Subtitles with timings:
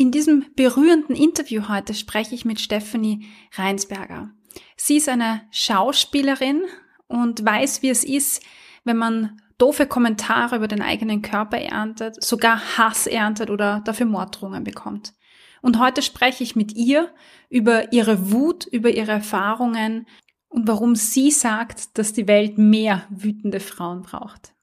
[0.00, 4.30] In diesem berührenden Interview heute spreche ich mit Stephanie Reinsberger.
[4.76, 6.62] Sie ist eine Schauspielerin
[7.08, 8.40] und weiß, wie es ist,
[8.84, 14.62] wenn man doofe Kommentare über den eigenen Körper erntet, sogar Hass erntet oder dafür Morddrohungen
[14.62, 15.14] bekommt.
[15.62, 17.12] Und heute spreche ich mit ihr
[17.50, 20.06] über ihre Wut, über ihre Erfahrungen
[20.48, 24.54] und warum sie sagt, dass die Welt mehr wütende Frauen braucht.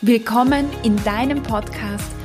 [0.00, 2.21] Willkommen in deinem Podcast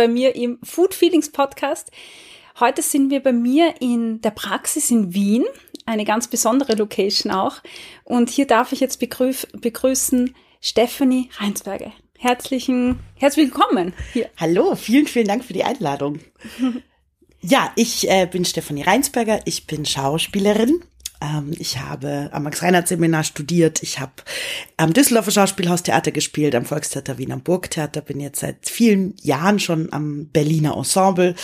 [0.00, 1.90] bei mir im Food Feelings Podcast.
[2.58, 5.44] Heute sind wir bei mir in der Praxis in Wien,
[5.84, 7.56] eine ganz besondere Location auch.
[8.04, 11.92] Und hier darf ich jetzt begrüß begrüßen Stephanie Reinsberger.
[12.16, 14.30] Herzlichen, herzlich willkommen hier.
[14.38, 16.20] Hallo, vielen, vielen Dank für die Einladung.
[17.42, 20.82] ja, ich äh, bin Stephanie Reinsberger, ich bin Schauspielerin.
[21.20, 24.12] Ähm, ich habe am Max-Reinhardt-Seminar studiert, ich habe
[24.76, 29.92] am Düsseldorfer Schauspielhaustheater gespielt, am Volkstheater Wien am Burgtheater, bin jetzt seit vielen Jahren schon
[29.92, 31.34] am Berliner Ensemble,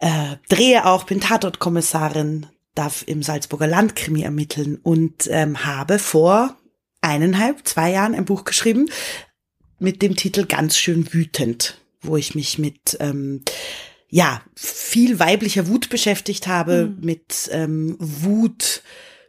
[0.00, 6.56] äh, drehe auch, bin Tatortkommissarin, darf im Salzburger Landkrimi ermitteln und ähm, habe vor
[7.00, 8.88] eineinhalb, zwei Jahren ein Buch geschrieben
[9.78, 13.42] mit dem Titel Ganz schön wütend, wo ich mich mit ähm,
[14.08, 17.04] ja viel weiblicher Wut beschäftigt habe, mhm.
[17.04, 18.82] mit ähm, Wut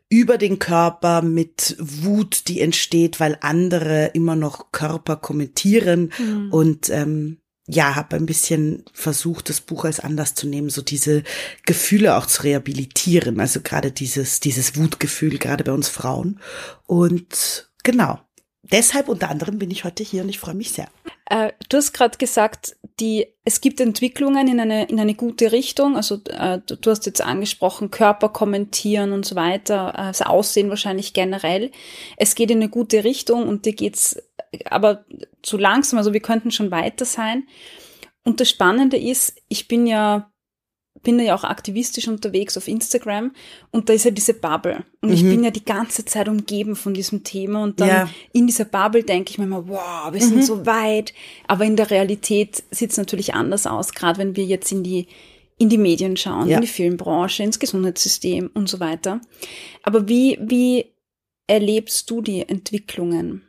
[0.10, 6.52] über den Körper, mit Wut, die entsteht, weil andere immer noch Körper kommentieren mhm.
[6.52, 7.38] und ähm,
[7.72, 11.22] ja, habe ein bisschen versucht, das Buch als Anlass zu nehmen, so diese
[11.68, 13.40] Gefühle auch zu rehabilitieren.
[13.40, 16.40] Also gerade dieses, dieses Wutgefühl, gerade bei uns Frauen.
[16.88, 18.20] Und genau.
[18.64, 20.88] Deshalb unter anderem bin ich heute hier und ich freue mich sehr.
[21.30, 25.96] Äh, du hast gerade gesagt, die, es gibt Entwicklungen in eine, in eine gute Richtung.
[25.96, 30.70] Also äh, du, du, hast jetzt angesprochen, Körper kommentieren und so weiter, äh, das Aussehen
[30.70, 31.72] wahrscheinlich generell.
[32.18, 34.22] Es geht in eine gute Richtung und dir geht's
[34.66, 35.06] aber
[35.44, 37.48] zu langsam, also wir könnten schon weiter sein.
[38.24, 40.32] Und das Spannende ist, ich bin ja
[41.02, 43.32] bin ja auch aktivistisch unterwegs auf Instagram
[43.72, 44.84] und da ist ja diese Bubble.
[45.02, 45.16] Und mhm.
[45.16, 48.10] ich bin ja die ganze Zeit umgeben von diesem Thema und dann ja.
[48.34, 50.44] in dieser Bubble denke ich mir immer, wow, wir sind mhm.
[50.44, 51.14] so weit.
[51.48, 55.08] Aber in der Realität sieht es natürlich anders aus, gerade wenn wir jetzt in die,
[55.58, 56.56] in die Medien schauen, ja.
[56.56, 59.22] in die Filmbranche, ins Gesundheitssystem und so weiter.
[59.84, 60.86] Aber wie, wie
[61.48, 63.44] erlebst du die Entwicklungen?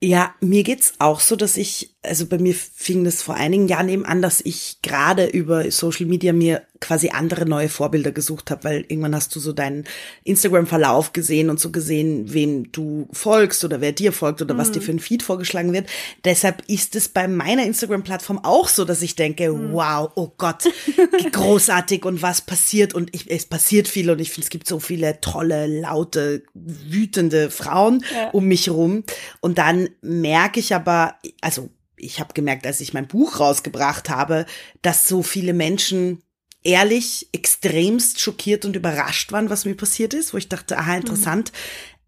[0.00, 3.88] Ja, mir geht's auch so, dass ich, also bei mir fing das vor einigen Jahren
[3.88, 8.64] eben an, dass ich gerade über Social Media mir quasi andere neue Vorbilder gesucht habe,
[8.64, 9.84] weil irgendwann hast du so deinen
[10.24, 14.58] Instagram-Verlauf gesehen und so gesehen, wem du folgst oder wer dir folgt oder mhm.
[14.58, 15.88] was dir für ein Feed vorgeschlagen wird.
[16.24, 19.72] Deshalb ist es bei meiner Instagram-Plattform auch so, dass ich denke, mhm.
[19.72, 20.64] wow, oh Gott,
[21.32, 24.80] großartig und was passiert und ich, es passiert viel und ich finde, es gibt so
[24.80, 28.30] viele tolle, laute, wütende Frauen ja.
[28.30, 29.04] um mich rum
[29.40, 31.70] und dann merke ich aber, also
[32.02, 34.46] ich habe gemerkt, als ich mein Buch rausgebracht habe,
[34.82, 36.22] dass so viele Menschen
[36.64, 41.52] ehrlich extremst schockiert und überrascht waren, was mir passiert ist, wo ich dachte, aha, interessant.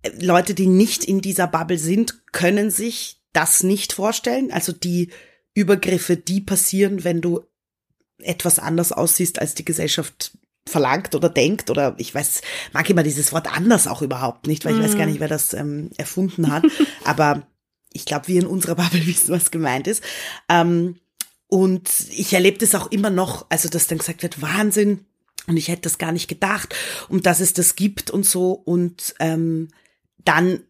[0.04, 0.20] Mhm.
[0.20, 4.52] Leute, die nicht in dieser Bubble sind, können sich das nicht vorstellen.
[4.52, 5.10] Also die
[5.54, 7.40] Übergriffe, die passieren, wenn du
[8.18, 13.32] etwas anders aussiehst, als die Gesellschaft verlangt oder denkt oder ich weiß, mag immer dieses
[13.32, 15.12] Wort anders auch überhaupt nicht, weil ich weiß gar mhm.
[15.12, 16.64] nicht, wer das ähm, erfunden hat.
[17.04, 17.46] Aber
[17.94, 20.02] ich glaube, wir in unserer Bubble wissen, was gemeint ist.
[20.50, 20.96] Ähm,
[21.46, 25.06] und ich erlebe das auch immer noch, also dass dann gesagt wird, Wahnsinn,
[25.46, 26.74] und ich hätte das gar nicht gedacht,
[27.08, 28.52] und dass es das gibt und so.
[28.52, 29.68] Und ähm,
[30.24, 30.60] dann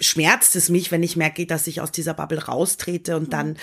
[0.00, 3.56] schmerzt es mich, wenn ich merke, dass ich aus dieser Bubble raustrete und dann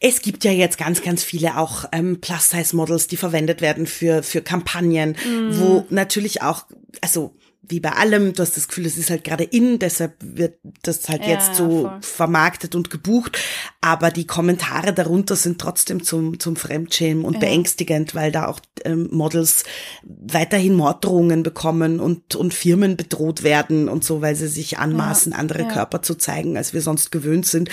[0.00, 4.42] es gibt ja jetzt ganz, ganz viele auch ähm, Plus-Size-Models, die verwendet werden für, für
[4.42, 5.58] Kampagnen, mm.
[5.58, 6.66] wo natürlich auch,
[7.00, 7.34] also
[7.68, 11.08] wie bei allem, du hast das Gefühl, es ist halt gerade in, deshalb wird das
[11.08, 11.98] halt ja, jetzt so voll.
[12.00, 13.38] vermarktet und gebucht.
[13.80, 17.40] Aber die Kommentare darunter sind trotzdem zum, zum Fremdschämen und ja.
[17.40, 19.64] beängstigend, weil da auch ähm, Models
[20.02, 25.38] weiterhin Morddrohungen bekommen und, und Firmen bedroht werden und so, weil sie sich anmaßen, ja.
[25.38, 27.70] andere Körper zu zeigen, als wir sonst gewöhnt sind.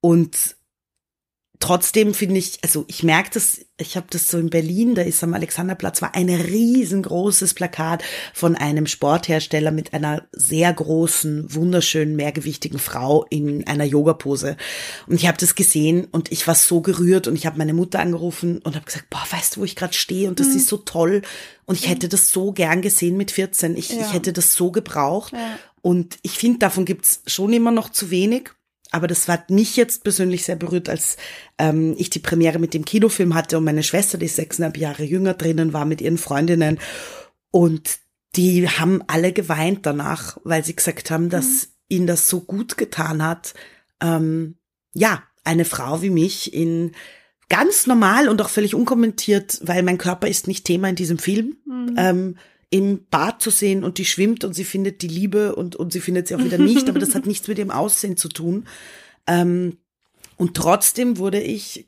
[0.00, 0.56] Und
[1.60, 5.22] trotzdem finde ich, also ich merke das, ich habe das so in Berlin, da ist
[5.22, 8.02] am Alexanderplatz, war ein riesengroßes Plakat
[8.32, 14.56] von einem Sporthersteller mit einer sehr großen, wunderschönen, mehrgewichtigen Frau in einer Yogapose.
[15.06, 18.00] Und ich habe das gesehen und ich war so gerührt und ich habe meine Mutter
[18.00, 20.56] angerufen und habe gesagt, boah, weißt du, wo ich gerade stehe und das mhm.
[20.56, 21.22] ist so toll
[21.66, 23.76] und ich hätte das so gern gesehen mit 14.
[23.76, 24.00] Ich, ja.
[24.00, 25.32] ich hätte das so gebraucht.
[25.32, 25.58] Ja.
[25.82, 28.50] Und ich finde, davon gibt's schon immer noch zu wenig
[28.94, 31.16] aber das hat mich jetzt persönlich sehr berührt, als
[31.58, 35.34] ähm, ich die Premiere mit dem Kinofilm hatte und meine Schwester, die sechseinhalb Jahre jünger
[35.34, 36.78] drinnen war, mit ihren Freundinnen.
[37.50, 37.98] Und
[38.36, 41.68] die haben alle geweint danach, weil sie gesagt haben, dass mhm.
[41.88, 43.54] ihnen das so gut getan hat.
[44.00, 44.58] Ähm,
[44.92, 46.92] ja, eine Frau wie mich in
[47.48, 51.56] ganz normal und auch völlig unkommentiert, weil mein Körper ist nicht Thema in diesem Film.
[51.66, 51.94] Mhm.
[51.98, 52.36] Ähm,
[52.74, 56.00] im Bad zu sehen und die schwimmt und sie findet die Liebe und, und sie
[56.00, 58.66] findet sie auch wieder nicht, aber das hat nichts mit ihrem Aussehen zu tun.
[59.28, 59.78] Ähm,
[60.36, 61.86] und trotzdem wurde ich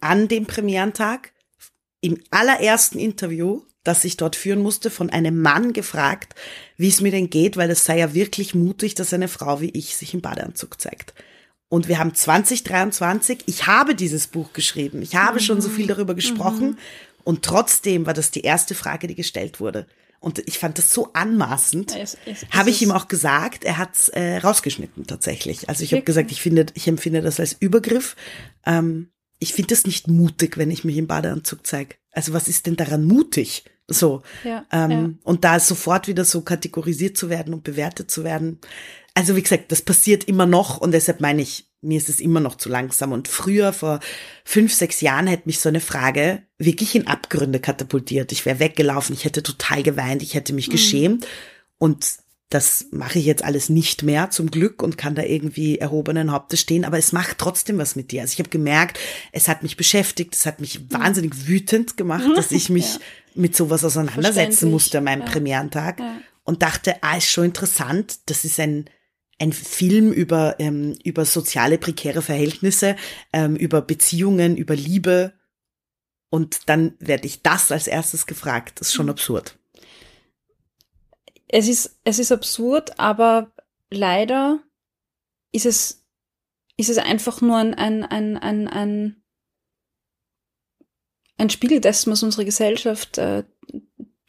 [0.00, 1.34] an dem Premierentag
[2.00, 6.34] im allerersten Interview, das ich dort führen musste, von einem Mann gefragt,
[6.78, 9.72] wie es mir denn geht, weil es sei ja wirklich mutig, dass eine Frau wie
[9.74, 11.12] ich sich im Badeanzug zeigt.
[11.68, 15.44] Und wir haben 2023, ich habe dieses Buch geschrieben, ich habe mhm.
[15.44, 16.78] schon so viel darüber gesprochen mhm.
[17.24, 19.86] und trotzdem war das die erste Frage, die gestellt wurde.
[20.24, 21.94] Und ich fand das so anmaßend.
[22.50, 25.68] Habe ich ihm auch gesagt, er hat's äh, rausgeschnitten tatsächlich.
[25.68, 28.16] Also ich habe gesagt, ich finde, ich empfinde das als Übergriff.
[28.64, 31.96] Ähm, ich finde das nicht mutig, wenn ich mich im Badeanzug zeige.
[32.10, 33.64] Also was ist denn daran mutig?
[33.86, 34.22] So.
[34.44, 35.10] Ja, ähm, ja.
[35.24, 38.60] Und da sofort wieder so kategorisiert zu werden und bewertet zu werden.
[39.14, 42.40] Also wie gesagt, das passiert immer noch und deshalb meine ich, mir ist es immer
[42.40, 43.12] noch zu langsam.
[43.12, 44.00] Und früher, vor
[44.44, 48.32] fünf, sechs Jahren, hätte mich so eine Frage wirklich in Abgründe katapultiert.
[48.32, 50.72] Ich wäre weggelaufen, ich hätte total geweint, ich hätte mich mhm.
[50.72, 51.26] geschämt.
[51.78, 52.16] Und
[52.48, 56.60] das mache ich jetzt alles nicht mehr, zum Glück, und kann da irgendwie erhobenen Hauptes
[56.60, 56.84] stehen.
[56.84, 58.22] Aber es macht trotzdem was mit dir.
[58.22, 58.98] Also ich habe gemerkt,
[59.32, 60.92] es hat mich beschäftigt, es hat mich mhm.
[60.92, 63.00] wahnsinnig wütend gemacht, dass ich mich ja.
[63.34, 65.26] mit sowas auseinandersetzen musste an meinem ja.
[65.26, 66.00] Premierentag.
[66.00, 66.20] Ja.
[66.44, 68.90] Und dachte, ah, ist schon interessant, das ist ein
[69.38, 72.96] ein Film über, ähm, über soziale prekäre Verhältnisse,
[73.32, 75.32] ähm, über Beziehungen, über Liebe.
[76.30, 78.80] Und dann werde ich das als erstes gefragt.
[78.80, 79.12] Das ist schon mhm.
[79.12, 79.58] absurd.
[81.48, 83.52] Es ist, es ist absurd, aber
[83.90, 84.60] leider
[85.52, 86.04] ist es,
[86.76, 89.22] ist es einfach nur ein, ein, ein, ein, ein,
[91.36, 93.44] ein Spiegel dessen, was unsere Gesellschaft äh,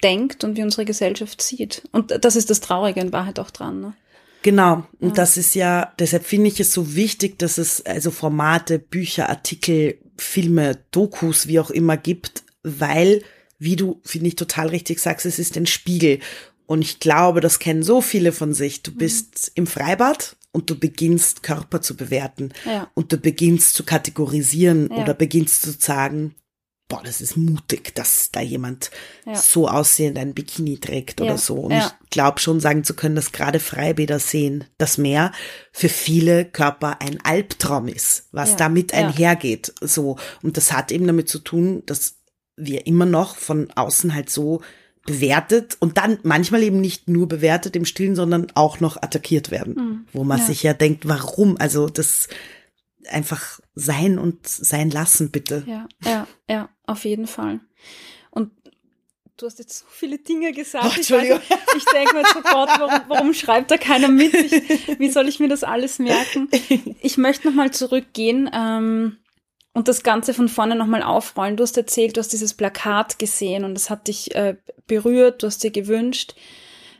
[0.04, 1.88] denkt und wie unsere Gesellschaft sieht.
[1.92, 3.81] Und das ist das Traurige in Wahrheit auch dran.
[3.81, 3.96] Ne?
[4.45, 5.15] Genau, und ja.
[5.15, 9.97] das ist ja, deshalb finde ich es so wichtig, dass es also Formate, Bücher, Artikel,
[10.19, 13.24] Filme, Dokus, wie auch immer gibt, weil,
[13.57, 16.19] wie du, finde ich, total richtig sagst, es ist ein Spiegel.
[16.68, 18.83] Und ich glaube, das kennen so viele von sich.
[18.83, 18.97] Du mhm.
[18.97, 19.63] bist mhm.
[19.63, 22.88] im Freibad und du beginnst Körper zu bewerten ja.
[22.94, 24.97] und du beginnst zu kategorisieren ja.
[24.97, 26.36] oder beginnst zu sagen,
[26.95, 28.92] boah, das ist mutig, dass da jemand
[29.25, 29.36] ja.
[29.36, 31.38] so aussehend ein Bikini trägt oder ja.
[31.38, 31.56] so.
[31.56, 31.92] Und ja.
[32.03, 35.31] ich glaube schon sagen zu können, dass gerade Freibäder sehen, das Meer
[35.71, 39.74] für viele Körper ein Albtraum ist, was damit einhergeht.
[39.81, 40.18] So.
[40.42, 42.15] Und das hat eben damit zu tun, dass
[42.56, 44.62] wir immer noch von außen halt so
[45.06, 49.75] bewertet und dann manchmal eben nicht nur bewertet im Stillen, sondern auch noch attackiert werden,
[49.75, 50.06] mhm.
[50.13, 51.57] wo man sich ja denkt, warum?
[51.59, 52.27] Also das
[53.10, 55.63] einfach sein und sein lassen, bitte.
[55.68, 57.60] Ja, ja, ja, auf jeden Fall.
[58.31, 58.52] Und
[59.38, 60.86] du hast jetzt so viele Dinge gesagt.
[60.86, 61.00] Oh.
[61.00, 64.34] Ich, ich denke mir Gott, warum, warum schreibt da keiner mit?
[64.34, 66.50] Ich, wie soll ich mir das alles merken?
[67.02, 69.18] Ich möchte nochmal zurückgehen ähm,
[69.74, 71.57] und das Ganze von vorne nochmal aufrollen.
[71.57, 74.56] Du hast erzählt, du hast dieses Plakat gesehen und das hat dich äh,
[74.88, 76.35] berührt, du hast dir gewünscht,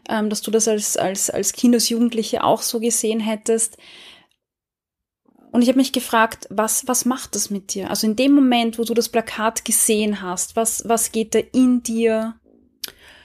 [0.10, 3.78] ähm, dass du das als, als, als Kindesjugendliche auch so gesehen hättest.
[5.56, 7.90] Und ich habe mich gefragt, was, was macht das mit dir?
[7.90, 11.82] Also in dem Moment, wo du das Plakat gesehen hast, was, was geht da in
[11.82, 12.36] dir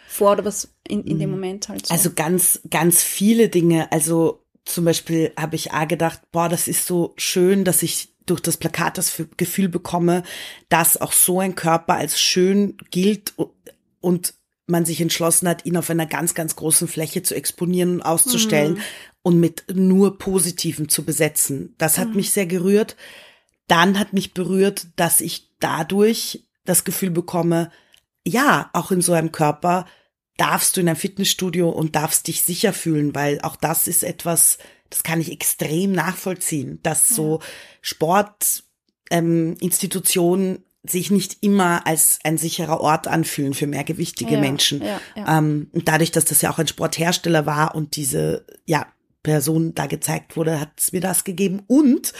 [0.07, 1.35] vor oder was in, in dem mhm.
[1.35, 1.93] Moment halt so?
[1.93, 3.91] Also ganz, ganz viele Dinge.
[3.91, 8.41] Also zum Beispiel habe ich A gedacht, boah, das ist so schön, dass ich durch
[8.41, 10.23] das Plakat das Gefühl bekomme,
[10.69, 13.35] dass auch so ein Körper als schön gilt
[14.01, 14.35] und
[14.71, 18.75] man sich entschlossen hat, ihn auf einer ganz, ganz großen Fläche zu exponieren und auszustellen.
[18.75, 18.83] Mhm
[19.23, 21.75] und mit nur Positiven zu besetzen.
[21.79, 22.17] Das hat mhm.
[22.17, 22.97] mich sehr gerührt.
[23.67, 27.71] Dann hat mich berührt, dass ich dadurch das Gefühl bekomme,
[28.27, 29.87] ja, auch in so einem Körper
[30.37, 34.59] darfst du in ein Fitnessstudio und darfst dich sicher fühlen, weil auch das ist etwas,
[34.89, 37.17] das kann ich extrem nachvollziehen, dass ja.
[37.17, 37.41] so
[37.83, 44.83] Sportinstitutionen ähm, sich nicht immer als ein sicherer Ort anfühlen für mehrgewichtige ja, Menschen.
[44.83, 45.39] Ja, ja.
[45.39, 48.87] Ähm, dadurch, dass das ja auch ein Sporthersteller war und diese, ja,
[49.23, 51.63] Person da gezeigt wurde, hat es mir das gegeben.
[51.67, 52.13] Und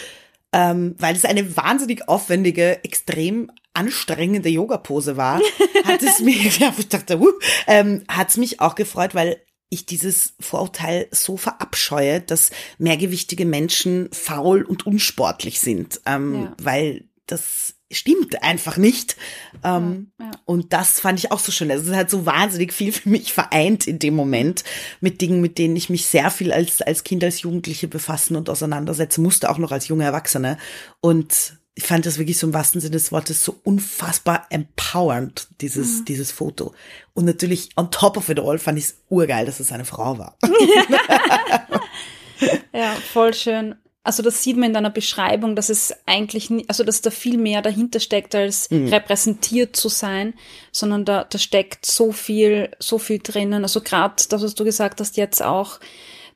[0.53, 5.41] ähm, weil es eine wahnsinnig aufwendige, extrem anstrengende Yoga-Pose war,
[5.85, 7.31] hat es mich, ja, ich dachte, uh,
[7.67, 9.41] ähm, hat es mich auch gefreut, weil
[9.71, 17.77] ich dieses Vorurteil so verabscheue, dass mehrgewichtige Menschen faul und unsportlich sind, ähm, weil das
[17.91, 19.17] stimmt einfach nicht.
[19.65, 20.31] Ähm, ja, ja.
[20.45, 21.71] Und das fand ich auch so schön.
[21.71, 24.65] Es hat so wahnsinnig viel für mich vereint in dem Moment
[25.01, 28.49] mit Dingen, mit denen ich mich sehr viel als, als Kind, als Jugendliche befassen und
[28.49, 30.59] auseinandersetzen musste, auch noch als junge Erwachsene.
[31.01, 36.01] Und ich fand das wirklich so im wahrsten Sinne des Wortes so unfassbar empowernd, dieses,
[36.01, 36.05] mhm.
[36.07, 36.75] dieses Foto.
[37.15, 40.19] Und natürlich on top of it all fand ich es urgeil, dass es eine Frau
[40.19, 40.37] war.
[42.73, 43.77] ja, voll schön.
[44.03, 47.37] Also das sieht man in deiner Beschreibung, dass es eigentlich, nie, also dass da viel
[47.37, 48.89] mehr dahinter steckt, als mhm.
[48.89, 50.35] repräsentiert zu sein,
[50.73, 53.63] sondern da, da steckt so viel, so viel drinnen.
[53.63, 55.81] Also gerade das, was du gesagt hast, jetzt auch,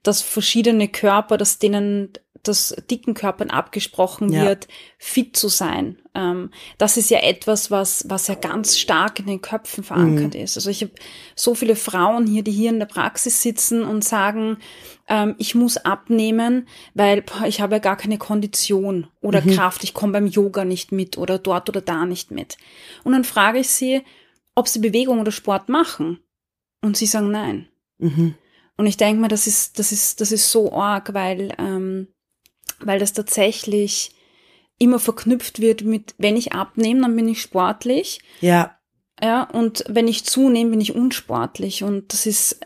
[0.02, 4.42] dass verschiedene Körper, dass denen das dicken Körpern abgesprochen ja.
[4.42, 4.68] wird,
[4.98, 5.98] fit zu sein.
[6.14, 10.40] Ähm, das ist ja etwas, was, was ja ganz stark in den Köpfen verankert mhm.
[10.40, 10.56] ist.
[10.56, 10.92] Also ich habe
[11.34, 14.58] so viele Frauen hier, die hier in der Praxis sitzen und sagen,
[15.08, 19.50] ähm, ich muss abnehmen, weil boah, ich habe ja gar keine Kondition oder mhm.
[19.50, 22.56] Kraft, ich komme beim Yoga nicht mit oder dort oder da nicht mit.
[23.02, 24.02] Und dann frage ich sie,
[24.54, 26.20] ob sie Bewegung oder Sport machen.
[26.80, 27.68] Und sie sagen nein.
[27.98, 28.34] Mhm.
[28.76, 32.08] Und ich denke mir, das ist, das ist, das ist so arg, weil ähm,
[32.80, 34.12] weil das tatsächlich
[34.78, 38.20] immer verknüpft wird mit, wenn ich abnehme, dann bin ich sportlich.
[38.40, 38.78] Ja.
[39.22, 41.84] Ja, und wenn ich zunehme, bin ich unsportlich.
[41.84, 42.60] Und das ist,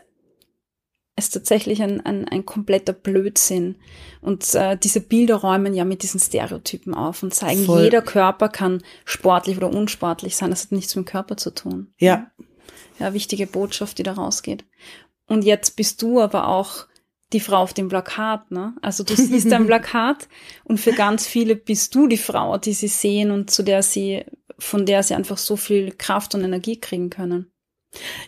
[1.19, 3.75] ist tatsächlich ein, ein, ein kompletter Blödsinn.
[4.21, 7.83] Und äh, diese Bilder räumen ja mit diesen Stereotypen auf und zeigen, Voll.
[7.83, 10.49] jeder Körper kann sportlich oder unsportlich sein.
[10.49, 11.93] Das hat nichts mit dem Körper zu tun.
[11.97, 12.31] Ja.
[12.99, 14.65] Ja, wichtige Botschaft, die da rausgeht.
[15.27, 16.87] Und jetzt bist du aber auch
[17.31, 18.75] die Frau auf dem Plakat, ne?
[18.81, 20.27] Also du siehst ein Plakat
[20.63, 24.25] und für ganz viele bist du die Frau, die sie sehen und zu der sie,
[24.57, 27.51] von der sie einfach so viel Kraft und Energie kriegen können.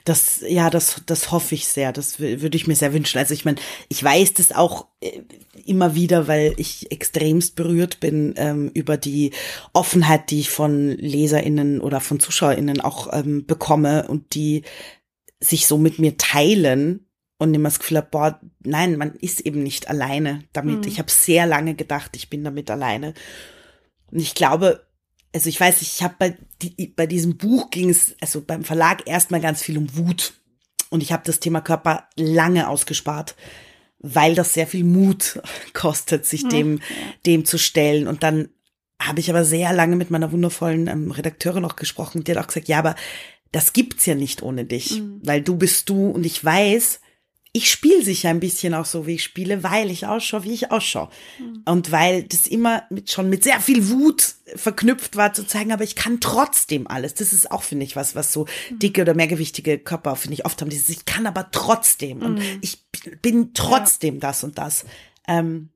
[0.05, 1.93] Das, ja, das, das hoffe ich sehr.
[1.93, 3.19] Das würde ich mir sehr wünschen.
[3.19, 5.21] Also ich meine, ich weiß das auch äh,
[5.65, 9.31] immer wieder, weil ich extremst berührt bin ähm, über die
[9.73, 14.63] Offenheit, die ich von LeserInnen oder von ZuschauerInnen auch ähm, bekomme und die
[15.39, 19.63] sich so mit mir teilen und immer das Gefühl habe, boah, nein, man ist eben
[19.63, 20.81] nicht alleine damit.
[20.81, 20.87] Mhm.
[20.87, 23.13] Ich habe sehr lange gedacht, ich bin damit alleine.
[24.11, 24.85] Und ich glaube,
[25.33, 29.07] also ich weiß, ich habe bei, die, bei diesem Buch ging es, also beim Verlag
[29.07, 30.33] erstmal ganz viel um Wut.
[30.89, 33.35] Und ich habe das Thema Körper lange ausgespart,
[33.99, 35.41] weil das sehr viel Mut
[35.73, 36.49] kostet, sich mhm.
[36.49, 36.79] dem,
[37.25, 38.07] dem zu stellen.
[38.07, 38.49] Und dann
[39.01, 42.47] habe ich aber sehr lange mit meiner wundervollen ähm, Redakteurin auch gesprochen, die hat auch
[42.47, 42.95] gesagt, ja, aber
[43.51, 45.21] das gibt's ja nicht ohne dich, mhm.
[45.23, 47.01] weil du bist du und ich weiß,
[47.53, 50.71] ich spiele sicher ein bisschen auch so, wie ich spiele, weil ich ausschaue, wie ich
[50.71, 51.09] ausschaue.
[51.37, 51.63] Mhm.
[51.65, 55.83] Und weil das immer mit, schon mit sehr viel Wut verknüpft war, zu zeigen, aber
[55.83, 57.13] ich kann trotzdem alles.
[57.13, 58.79] Das ist auch, finde ich, was, was so mhm.
[58.79, 62.25] dicke oder mehrgewichtige Körper, finde ich, oft haben, dieses, ich kann aber trotzdem mhm.
[62.25, 62.85] und ich
[63.21, 64.19] bin trotzdem ja.
[64.21, 64.85] das und das.
[65.27, 65.69] Ähm,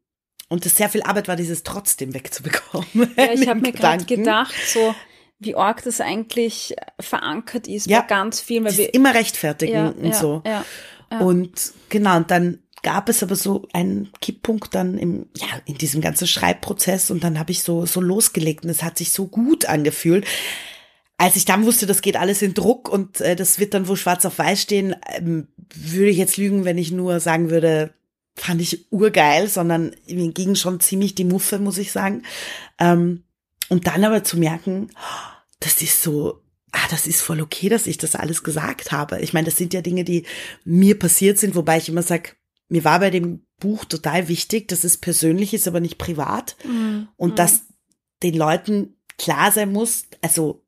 [0.47, 2.87] und das sehr viel Arbeit war, dieses trotzdem wegzubekommen.
[3.17, 4.95] Ja, ich habe mir gerade gedacht, so,
[5.39, 8.63] wie arg das eigentlich verankert ist ja, bei ganz vielen.
[8.63, 10.41] Weil wir immer rechtfertigen ja, und ja, so.
[10.45, 10.65] Ja.
[11.19, 16.01] Und genau, und dann gab es aber so einen Kipppunkt dann im, ja, in diesem
[16.01, 19.65] ganzen Schreibprozess und dann habe ich so, so losgelegt und es hat sich so gut
[19.65, 20.25] angefühlt.
[21.17, 23.97] Als ich dann wusste, das geht alles in Druck und äh, das wird dann wohl
[23.97, 27.91] schwarz auf weiß stehen, ähm, würde ich jetzt lügen, wenn ich nur sagen würde,
[28.35, 32.21] fand ich urgeil, sondern mir ging schon ziemlich die Muffe, muss ich sagen.
[32.77, 33.23] Ähm,
[33.69, 34.91] und dann aber zu merken,
[35.59, 36.44] das ist so
[36.75, 39.19] ah, das ist voll okay, dass ich das alles gesagt habe.
[39.21, 40.25] Ich meine, das sind ja Dinge, die
[40.63, 42.35] mir passiert sind, wobei ich immer sag,
[42.67, 46.57] mir war bei dem Buch total wichtig, dass es persönlich ist, aber nicht privat.
[46.65, 47.07] Mhm.
[47.15, 47.35] Und mhm.
[47.35, 47.61] dass
[48.23, 50.65] den Leuten klar sein muss, also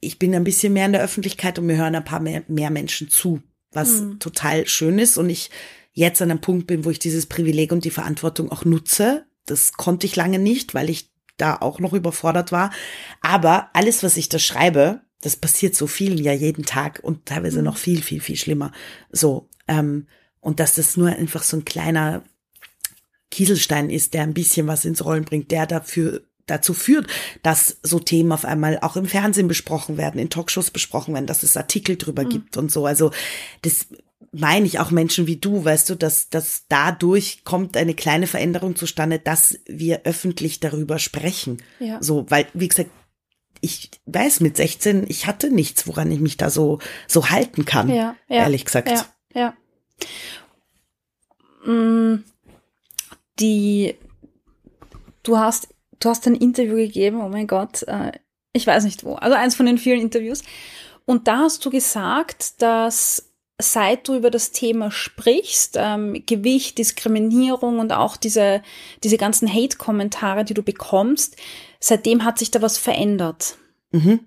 [0.00, 2.70] ich bin ein bisschen mehr in der Öffentlichkeit und mir hören ein paar mehr, mehr
[2.70, 4.18] Menschen zu, was mhm.
[4.18, 5.16] total schön ist.
[5.16, 5.50] Und ich
[5.92, 9.26] jetzt an einem Punkt bin, wo ich dieses Privileg und die Verantwortung auch nutze.
[9.46, 12.70] Das konnte ich lange nicht, weil ich da auch noch überfordert war.
[13.20, 17.58] Aber alles, was ich da schreibe, das passiert so vielen ja jeden Tag und teilweise
[17.58, 17.64] mhm.
[17.64, 18.72] noch viel, viel, viel schlimmer.
[19.10, 20.06] So, ähm,
[20.40, 22.22] und dass das nur einfach so ein kleiner
[23.30, 27.06] Kieselstein ist, der ein bisschen was ins Rollen bringt, der dafür dazu führt,
[27.42, 31.42] dass so Themen auf einmal auch im Fernsehen besprochen werden, in Talkshows besprochen werden, dass
[31.42, 32.30] es Artikel drüber mhm.
[32.30, 32.86] gibt und so.
[32.86, 33.10] Also
[33.62, 33.88] das
[34.32, 38.76] meine ich auch Menschen wie du, weißt du, dass, dass dadurch kommt eine kleine Veränderung
[38.76, 41.62] zustande, dass wir öffentlich darüber sprechen.
[41.80, 41.98] Ja.
[42.02, 42.90] So, weil, wie gesagt,
[43.60, 47.88] ich weiß mit 16, ich hatte nichts, woran ich mich da so, so halten kann.
[47.88, 48.90] Ja, ja ehrlich gesagt.
[48.90, 49.54] Ja,
[51.64, 51.70] ja.
[51.70, 52.24] Mm,
[53.38, 53.96] die,
[55.22, 55.68] du hast
[56.00, 58.12] du hast ein Interview gegeben, oh mein Gott, äh,
[58.52, 60.42] ich weiß nicht wo, also eins von den vielen Interviews.
[61.04, 67.80] Und da hast du gesagt, dass seit du über das Thema sprichst, ähm, Gewicht, Diskriminierung
[67.80, 68.62] und auch diese,
[69.02, 71.36] diese ganzen Hate-Kommentare, die du bekommst,
[71.80, 73.56] seitdem hat sich da was verändert.
[73.90, 74.20] Mhm.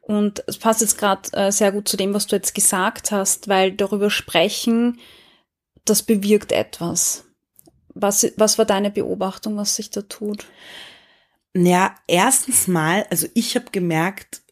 [0.00, 3.48] Und es passt jetzt gerade äh, sehr gut zu dem, was du jetzt gesagt hast,
[3.48, 4.98] weil darüber sprechen,
[5.84, 7.24] das bewirkt etwas.
[7.94, 10.46] Was, was war deine Beobachtung, was sich da tut?
[11.54, 14.42] Ja, erstens mal, also ich habe gemerkt,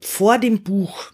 [0.00, 1.12] vor dem Buch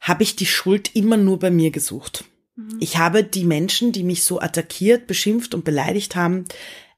[0.00, 2.24] habe ich die Schuld immer nur bei mir gesucht.
[2.56, 2.78] Mhm.
[2.80, 6.46] Ich habe die Menschen, die mich so attackiert, beschimpft und beleidigt haben,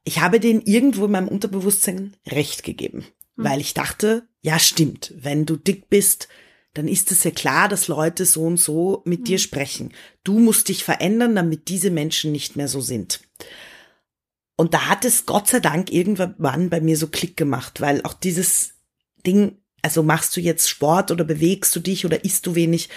[0.09, 3.43] ich habe denen irgendwo in meinem Unterbewusstsein Recht gegeben, mhm.
[3.43, 6.27] weil ich dachte, ja stimmt, wenn du dick bist,
[6.73, 9.23] dann ist es ja klar, dass Leute so und so mit mhm.
[9.25, 9.93] dir sprechen.
[10.23, 13.19] Du musst dich verändern, damit diese Menschen nicht mehr so sind.
[14.55, 18.13] Und da hat es Gott sei Dank irgendwann bei mir so Klick gemacht, weil auch
[18.13, 18.71] dieses
[19.27, 22.89] Ding, also machst du jetzt Sport oder bewegst du dich oder isst du wenig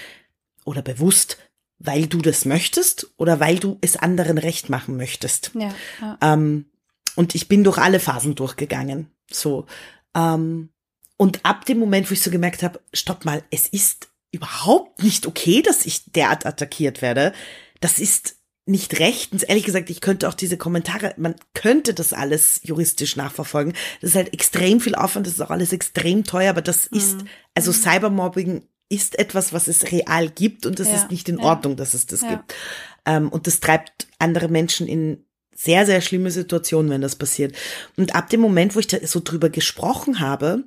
[0.64, 1.36] oder bewusst,
[1.78, 5.50] weil du das möchtest oder weil du es anderen recht machen möchtest.
[5.52, 6.18] Ja, ja.
[6.22, 6.71] Ähm,
[7.16, 9.10] und ich bin durch alle Phasen durchgegangen.
[9.30, 9.66] So.
[10.14, 10.70] Ähm,
[11.16, 15.26] und ab dem Moment, wo ich so gemerkt habe, stopp mal, es ist überhaupt nicht
[15.26, 17.32] okay, dass ich derart attackiert werde.
[17.80, 19.42] Das ist nicht rechtens.
[19.42, 23.74] Ehrlich gesagt, ich könnte auch diese Kommentare, man könnte das alles juristisch nachverfolgen.
[24.00, 26.98] Das ist halt extrem viel Aufwand, das ist auch alles extrem teuer, aber das mhm.
[26.98, 27.16] ist,
[27.54, 27.76] also mhm.
[27.76, 30.94] Cybermobbing ist etwas, was es real gibt und es ja.
[30.94, 32.30] ist nicht in Ordnung, dass es das ja.
[32.30, 32.54] gibt.
[33.06, 35.24] Ähm, und das treibt andere Menschen in
[35.62, 37.54] sehr, sehr schlimme Situationen, wenn das passiert.
[37.96, 40.64] Und ab dem Moment, wo ich da so drüber gesprochen habe,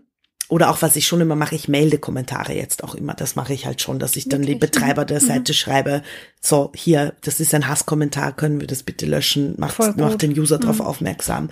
[0.48, 3.16] oder auch was ich schon immer mache, ich melde Kommentare jetzt auch immer.
[3.16, 4.56] Das mache ich halt schon, dass ich dann Wirklich?
[4.56, 5.28] die Betreiber der mhm.
[5.28, 5.56] Seite mhm.
[5.56, 6.04] schreibe,
[6.40, 10.58] so hier, das ist ein Hasskommentar, können wir das bitte löschen, macht, macht den User
[10.58, 10.62] mhm.
[10.62, 11.50] darauf aufmerksam.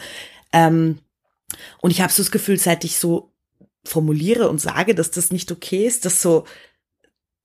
[0.52, 1.00] Ähm,
[1.82, 3.34] und ich habe so das Gefühl, seit ich so
[3.84, 6.46] formuliere und sage, dass das nicht okay ist, dass so,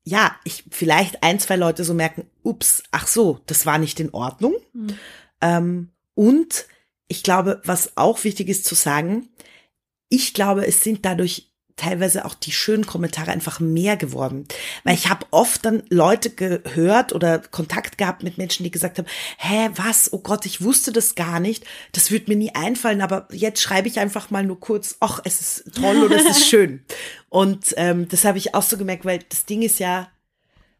[0.04, 4.12] ja, ich vielleicht ein, zwei Leute so merken, ups, ach so, das war nicht in
[4.12, 4.54] Ordnung.
[4.74, 4.94] Mhm.
[5.40, 6.66] Ähm, und
[7.08, 9.28] ich glaube, was auch wichtig ist zu sagen,
[10.08, 14.46] ich glaube, es sind dadurch teilweise auch die schönen Kommentare einfach mehr geworden.
[14.84, 19.06] Weil ich habe oft dann Leute gehört oder Kontakt gehabt mit Menschen, die gesagt haben,
[19.38, 20.12] hä, was?
[20.12, 21.64] Oh Gott, ich wusste das gar nicht.
[21.92, 25.40] Das wird mir nie einfallen, aber jetzt schreibe ich einfach mal nur kurz, ach, es
[25.40, 26.84] ist toll oder es ist schön.
[27.28, 30.10] Und ähm, das habe ich auch so gemerkt, weil das Ding ist ja,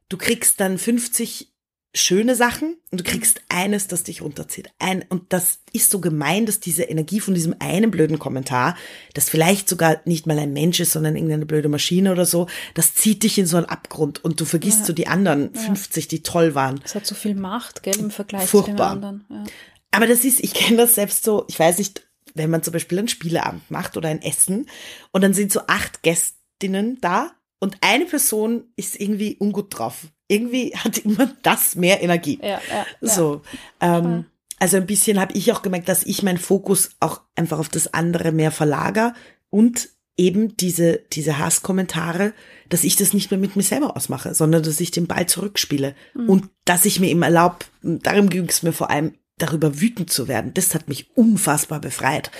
[0.09, 1.52] du kriegst dann 50
[1.98, 4.70] schöne Sachen und du kriegst eines, das dich runterzieht.
[4.78, 8.76] Ein, und das ist so gemein, dass diese Energie von diesem einen blöden Kommentar,
[9.14, 12.94] das vielleicht sogar nicht mal ein Mensch ist, sondern irgendeine blöde Maschine oder so, das
[12.94, 14.84] zieht dich in so einen Abgrund und du vergisst ja.
[14.87, 15.61] so die anderen ja.
[15.61, 16.80] 50, die toll waren.
[16.82, 18.94] Das hat so viel Macht, gell, im Vergleich Furchtbar.
[18.94, 19.24] zu den anderen.
[19.30, 19.44] Ja.
[19.90, 22.98] Aber das ist, ich kenne das selbst so, ich weiß nicht, wenn man zum Beispiel
[22.98, 24.66] einen Spieleabend macht oder ein Essen
[25.12, 30.74] und dann sind so acht Gästinnen da und eine Person ist irgendwie ungut drauf irgendwie
[30.76, 32.38] hat immer das mehr Energie.
[32.42, 33.42] Ja, ja, so.
[33.80, 33.98] Ja.
[33.98, 34.26] Ähm,
[34.60, 37.94] also ein bisschen habe ich auch gemerkt, dass ich meinen Fokus auch einfach auf das
[37.94, 39.14] andere mehr verlager
[39.50, 42.32] und eben diese, diese Hasskommentare,
[42.68, 45.94] dass ich das nicht mehr mit mir selber ausmache, sondern dass ich den Ball zurückspiele
[46.14, 46.28] mhm.
[46.28, 50.26] und dass ich mir eben erlaube, darum ging es mir vor allem, darüber wütend zu
[50.26, 50.52] werden.
[50.54, 52.32] Das hat mich unfassbar befreit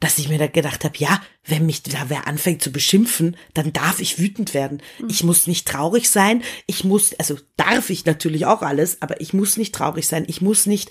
[0.00, 3.72] dass ich mir da gedacht habe, ja, wenn mich da wer anfängt zu beschimpfen, dann
[3.72, 4.80] darf ich wütend werden.
[5.00, 5.08] Mhm.
[5.10, 6.42] Ich muss nicht traurig sein.
[6.66, 10.24] Ich muss, also darf ich natürlich auch alles, aber ich muss nicht traurig sein.
[10.28, 10.90] Ich muss nicht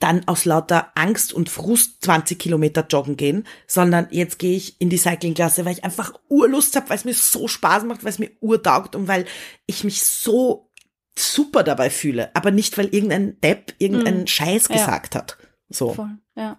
[0.00, 4.88] dann aus lauter Angst und Frust 20 Kilometer joggen gehen, sondern jetzt gehe ich in
[4.88, 8.18] die Cyclingklasse, weil ich einfach Urlust habe, weil es mir so Spaß macht, weil es
[8.18, 9.26] mir urtaugt und weil
[9.66, 10.70] ich mich so
[11.16, 14.26] super dabei fühle, aber nicht, weil irgendein Depp irgendeinen mhm.
[14.26, 14.76] Scheiß ja.
[14.76, 15.36] gesagt hat.
[15.68, 15.92] So.
[15.92, 16.58] Voll, ja.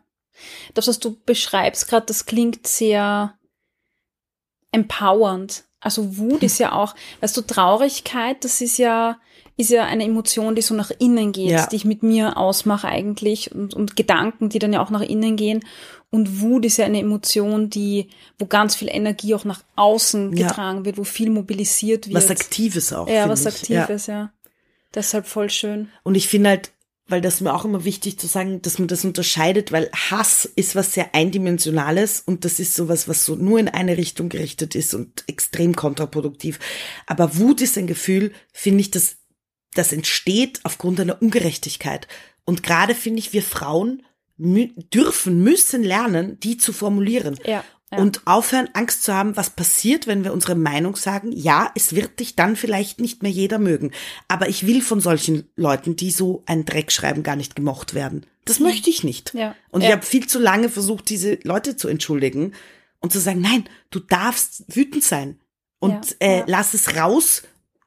[0.73, 3.37] Das, was du beschreibst gerade, das klingt sehr
[4.71, 5.65] empowernd.
[5.79, 9.19] Also Wut ist ja auch, weißt du, Traurigkeit, das ist ja,
[9.57, 11.65] ist ja eine Emotion, die so nach innen geht, ja.
[11.65, 15.35] die ich mit mir ausmache eigentlich und, und Gedanken, die dann ja auch nach innen
[15.35, 15.65] gehen.
[16.11, 20.79] Und Wut ist ja eine Emotion, die, wo ganz viel Energie auch nach außen getragen
[20.79, 20.85] ja.
[20.85, 22.15] wird, wo viel mobilisiert wird.
[22.15, 23.07] Was Aktives auch.
[23.07, 24.13] Ja, was Aktives, ja.
[24.13, 24.33] ja.
[24.93, 25.89] Deshalb voll schön.
[26.03, 26.71] Und ich finde halt,
[27.11, 30.75] weil das mir auch immer wichtig zu sagen, dass man das unterscheidet, weil Hass ist
[30.75, 34.93] was sehr eindimensionales und das ist sowas, was so nur in eine Richtung gerichtet ist
[34.93, 36.59] und extrem kontraproduktiv.
[37.05, 39.17] Aber Wut ist ein Gefühl, finde ich, das,
[39.73, 42.07] das entsteht aufgrund einer Ungerechtigkeit.
[42.45, 44.03] Und gerade finde ich, wir Frauen
[44.37, 47.37] dürfen, müssen lernen, die zu formulieren.
[47.45, 47.63] Ja.
[47.91, 47.99] Ja.
[47.99, 51.31] Und aufhören, Angst zu haben, was passiert, wenn wir unsere Meinung sagen.
[51.33, 53.91] Ja, es wird dich dann vielleicht nicht mehr jeder mögen.
[54.27, 58.25] Aber ich will von solchen Leuten, die so einen Dreck schreiben, gar nicht gemocht werden.
[58.45, 59.33] Das möchte ich nicht.
[59.33, 59.55] Ja.
[59.71, 59.87] Und Ja.
[59.89, 62.53] ich habe viel zu lange versucht, diese Leute zu entschuldigen
[63.01, 65.39] und zu sagen, nein, du darfst wütend sein.
[65.79, 67.43] Und Ja, äh, lass es raus,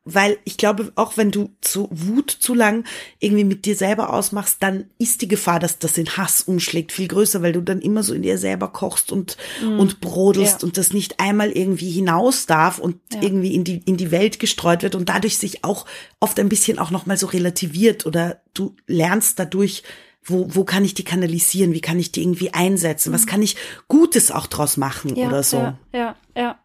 [0.07, 2.85] weil ich glaube, auch wenn du zu Wut zu lang
[3.21, 7.09] irgendwie mit dir selber ausmachst, dann ist die Gefahr, dass das in Hass umschlägt, viel
[7.09, 10.61] größer, weil du dann immer so in dir selber kochst und, und brodelst Mhm.
[10.61, 10.67] Ja.
[10.67, 13.23] und das nicht einmal irgendwie hinaus darf und Ja.
[13.23, 15.87] irgendwie in die, in die Welt gestreut wird und dadurch sich auch
[16.21, 19.83] oft ein bisschen auch nochmal so relativiert oder du lernst dadurch,
[20.23, 23.57] wo, wo kann ich die kanalisieren, wie kann ich die irgendwie einsetzen, was kann ich
[23.89, 25.17] Gutes auch draus machen Mhm.
[25.17, 25.57] ja, oder so.
[25.59, 26.59] Ja, ja, ja.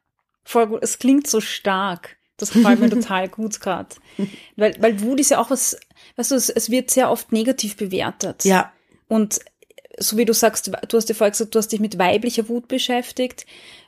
[0.43, 0.79] Voll gut.
[0.81, 2.17] Es klingt so stark.
[2.41, 3.89] Das gefällt mir total gut gerade.
[4.55, 5.77] Weil, weil Wut ist ja auch was,
[6.15, 8.45] weißt du, es, es wird sehr oft negativ bewertet.
[8.45, 8.71] Ja,
[9.07, 9.39] Und
[9.97, 12.67] so wie du sagst, du hast ja vorher gesagt, du hast dich mit weiblicher Wut
[12.67, 13.45] beschäftigt.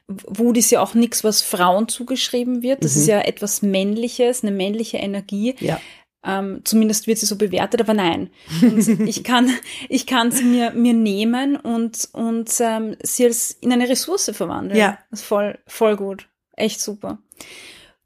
[0.08, 2.84] Wut ist ja auch nichts, was Frauen zugeschrieben wird.
[2.84, 5.56] Das ist ja etwas Männliches, eine männliche Energie.
[5.60, 5.80] ja.
[6.24, 8.30] Ähm, zumindest wird sie so bewertet, aber nein.
[8.62, 9.50] Und ich kann,
[9.90, 14.80] ich kann sie mir, mir nehmen und, und ähm, sie als in eine Ressource verwandeln.
[14.80, 15.00] Ja.
[15.10, 16.28] Das ist voll, voll gut.
[16.56, 17.18] Echt super.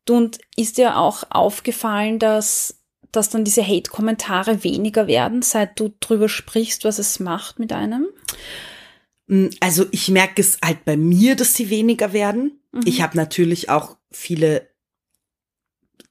[0.10, 2.80] Und ist dir auch aufgefallen, dass,
[3.12, 8.08] dass dann diese Hate-Kommentare weniger werden, seit du drüber sprichst, was es macht mit einem?
[9.28, 12.60] Mm, Also ich merke es halt bei mir, dass sie weniger werden.
[12.72, 12.82] Mhm.
[12.86, 14.70] Ich habe natürlich auch viele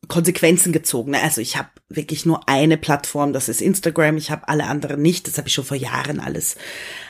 [0.08, 1.12] Konsequenzen gezogen.
[1.12, 1.22] ne?
[1.22, 4.16] Also ich habe wirklich nur eine Plattform, das ist Instagram.
[4.16, 5.26] Ich habe alle anderen nicht.
[5.28, 6.56] Das habe ich schon vor Jahren alles,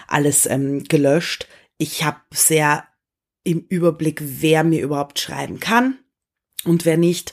[0.06, 1.48] alles ähm, gelöscht.
[1.78, 2.86] Ich habe sehr
[3.42, 5.98] im Überblick, wer mir überhaupt schreiben kann
[6.66, 7.32] und wer nicht.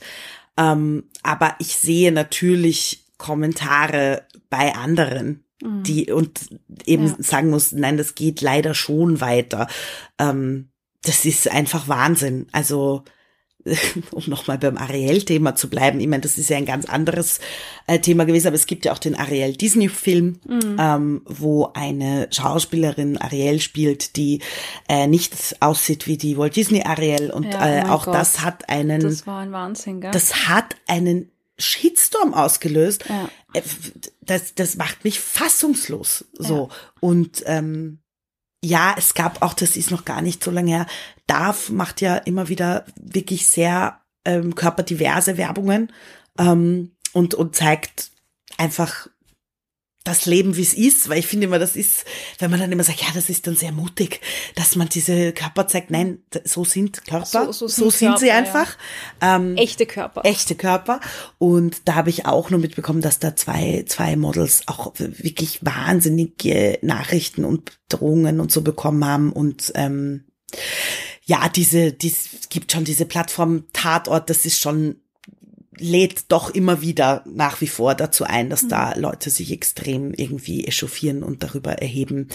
[0.58, 5.84] Ähm, aber ich sehe natürlich Kommentare bei anderen, Mhm.
[5.84, 6.40] die und
[6.86, 7.16] eben Ja.
[7.20, 9.68] sagen muss, nein, das geht leider schon weiter.
[10.18, 10.70] Ähm,
[11.04, 12.48] das ist einfach Wahnsinn.
[12.52, 13.04] Also
[14.12, 17.40] um nochmal beim Ariel-Thema zu bleiben, ich meine, das ist ja ein ganz anderes
[17.88, 20.78] äh, Thema gewesen, aber es gibt ja auch den Ariel-Disney-Film, Mhm.
[20.80, 24.42] ähm, wo eine Schauspielerin Ariel spielt, die
[24.90, 28.16] äh, nicht aussieht wie die Walt Disney Ariel und Ja, oh äh, mein auch Gott.
[28.16, 30.12] das hat einen Das war ein Wahnsinn, gell?
[30.12, 33.06] das hat einen Shitstorm ausgelöst.
[33.08, 33.30] Ja.
[33.54, 33.62] Äh,
[34.24, 36.26] Das, das macht mich fassungslos.
[36.38, 36.70] So.
[37.00, 38.00] Und ähm,
[38.64, 40.86] ja, es gab auch, das ist noch gar nicht so lange her,
[41.32, 45.92] Darf macht ja immer wieder wirklich sehr ähm, körperdiverse Werbungen
[46.38, 48.12] ähm, und, und zeigt
[48.58, 49.08] einfach
[50.04, 52.06] das Leben, wie es ist, weil ich finde immer, das ist,
[52.40, 54.20] wenn man dann immer sagt, ja, das ist dann sehr mutig,
[54.56, 55.92] dass man diese Körper zeigt.
[55.92, 58.34] Nein, so sind Körper, So- so, so sind sind sie Körper, ja.
[58.36, 58.78] einfach.
[59.22, 60.26] Ähm, Echte Körper.
[60.26, 61.00] echte Körper.
[61.38, 66.80] Und da habe ich auch nur mitbekommen, dass da zwei, zwei Models auch wirklich wahnsinnige
[66.82, 69.32] Nachrichten und Drohungen und so bekommen haben.
[69.32, 70.26] Und ähm,
[71.24, 74.96] ja, diese, dies es gibt schon diese Plattform Tatort, das ist schon
[75.78, 80.66] lädt doch immer wieder nach wie vor dazu ein, dass da Leute sich extrem irgendwie
[80.66, 82.28] echauffieren und darüber erheben.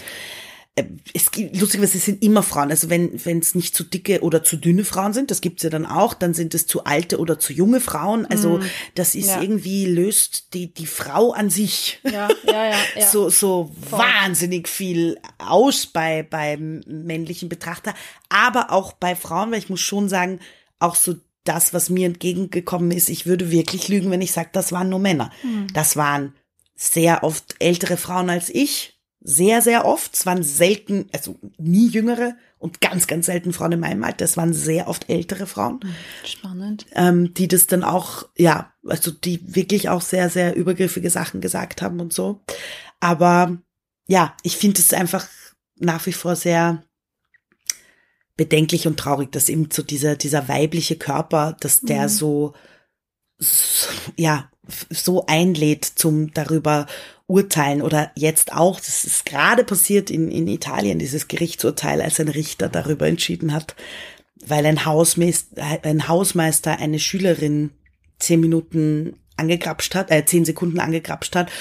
[0.77, 2.69] Äh, Es gibt, lustigerweise es sind immer Frauen.
[2.69, 5.69] Also wenn wenn es nicht zu dicke oder zu dünne Frauen sind, das gibt's ja
[5.69, 8.25] dann auch, dann sind es zu alte oder zu junge Frauen.
[8.25, 8.59] Also
[8.95, 9.41] das ist Ja.
[9.41, 12.75] irgendwie löst die die Frau an sich Ja, ja, ja.
[12.99, 13.07] ja.
[13.07, 17.93] so so wahnsinnig viel aus bei beim männlichen Betrachter,
[18.29, 20.39] aber auch bei Frauen, weil ich muss schon sagen,
[20.79, 24.71] auch so das, was mir entgegengekommen ist, ich würde wirklich lügen, wenn ich sage, das
[24.73, 25.31] waren nur Männer.
[25.73, 26.33] Das waren
[26.75, 28.96] sehr oft ältere Frauen als ich,
[29.29, 30.15] sehr sehr oft.
[30.15, 34.23] Es waren selten, also nie jüngere und ganz ganz selten Frauen in meinem Alter.
[34.23, 35.81] Es waren sehr oft ältere Frauen
[36.23, 36.85] Spannend.
[36.93, 41.81] ähm, die das dann auch, ja, also die wirklich auch sehr, sehr übergriffige Sachen gesagt
[41.81, 42.41] haben und so.
[43.01, 43.57] Aber
[44.07, 45.27] ja, ich finde es einfach
[45.75, 46.83] nach wie vor sehr
[48.37, 52.09] bedenklich und traurig, dass eben so dieser, dieser weibliche Körper, dass der Mhm.
[52.09, 52.53] so,
[53.39, 54.49] so, ja,
[54.89, 56.87] so einlädt zum darüber
[57.27, 62.29] urteilen oder jetzt auch, das ist gerade passiert in, in Italien, dieses Gerichtsurteil, als ein
[62.29, 63.75] Richter darüber entschieden hat,
[64.45, 67.71] weil ein Hausmeister, ein Hausmeister eine Schülerin
[68.17, 71.51] zehn Minuten angegrapscht hat, äh, zehn Sekunden angegrapscht hat.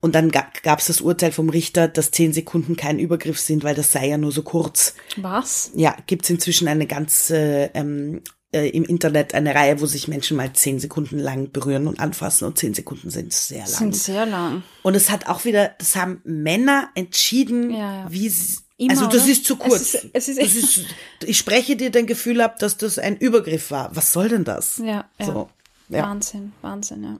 [0.00, 3.62] Und dann ga, gab es das Urteil vom Richter, dass zehn Sekunden kein Übergriff sind,
[3.62, 4.94] weil das sei ja nur so kurz.
[5.16, 5.70] Was?
[5.74, 10.52] Ja, gibt's inzwischen eine ganze ähm, äh, im Internet eine Reihe, wo sich Menschen mal
[10.52, 13.66] zehn Sekunden lang berühren und anfassen und zehn Sekunden sind sehr lang.
[13.68, 14.62] Sind sehr lang.
[14.82, 18.06] Und es hat auch wieder, das haben Männer entschieden, Ja, ja.
[18.10, 19.32] wie sie, Immer, also das oder?
[19.32, 19.80] ist zu Es kurz.
[19.94, 20.80] ist- es ist- das ist,
[21.26, 23.94] ich spreche dir dein Gefühl ab, dass das ein Übergriff war.
[23.94, 24.78] Was soll denn das?
[24.78, 25.26] Ja, ja.
[25.26, 25.50] So.
[25.90, 26.04] Ja.
[26.04, 27.18] Wahnsinn, Wahnsinn, ja.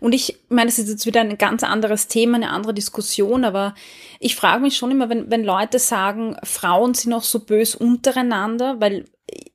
[0.00, 3.74] Und ich meine, das ist jetzt wieder ein ganz anderes Thema, eine andere Diskussion, aber
[4.20, 8.80] ich frage mich schon immer, wenn, wenn Leute sagen, Frauen sind auch so bös untereinander,
[8.80, 9.04] weil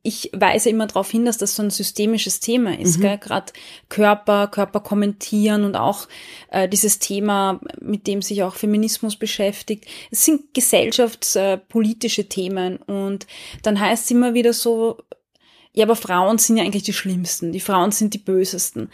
[0.04, 3.20] ich weise immer darauf hin, dass das so ein systemisches Thema ist, mhm.
[3.22, 3.54] Gerade
[3.88, 6.08] Körper, Körper kommentieren und auch
[6.50, 9.86] äh, dieses Thema, mit dem sich auch Feminismus beschäftigt.
[10.10, 13.28] Es sind gesellschaftspolitische Themen und
[13.64, 14.98] dann heißt es immer wieder so,
[15.74, 18.90] ja, aber Frauen sind ja eigentlich die Schlimmsten, die Frauen sind die Bösesten.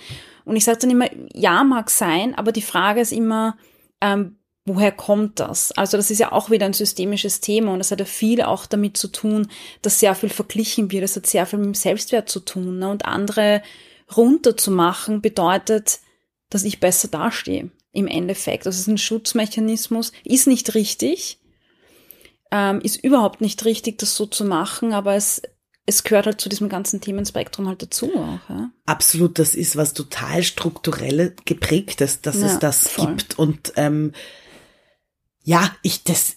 [0.46, 3.58] Und ich sage dann immer, ja, mag sein, aber die Frage ist immer,
[4.00, 4.38] ähm,
[4.68, 5.72] woher kommt das?
[5.72, 8.66] Also das ist ja auch wieder ein systemisches Thema und das hat ja viel auch
[8.66, 9.48] damit zu tun,
[9.82, 11.04] dass sehr viel verglichen wird.
[11.04, 12.80] Das hat sehr viel mit dem Selbstwert zu tun.
[12.80, 12.90] Ne?
[12.90, 13.64] Und andere
[14.16, 16.00] runterzumachen bedeutet,
[16.50, 18.66] dass ich besser dastehe im Endeffekt.
[18.66, 21.40] Das ist ein Schutzmechanismus, ist nicht richtig,
[22.52, 25.42] ähm, ist überhaupt nicht richtig, das so zu machen, aber es
[25.90, 28.50] es gehört halt zu diesem ganzen Themenspektrum halt dazu auch.
[28.50, 28.70] Ja?
[28.86, 33.16] Absolut, das ist was total strukturelle geprägtes, dass ja, es das voll.
[33.16, 33.40] gibt.
[33.40, 34.12] Und ähm,
[35.48, 36.36] ja, ich das,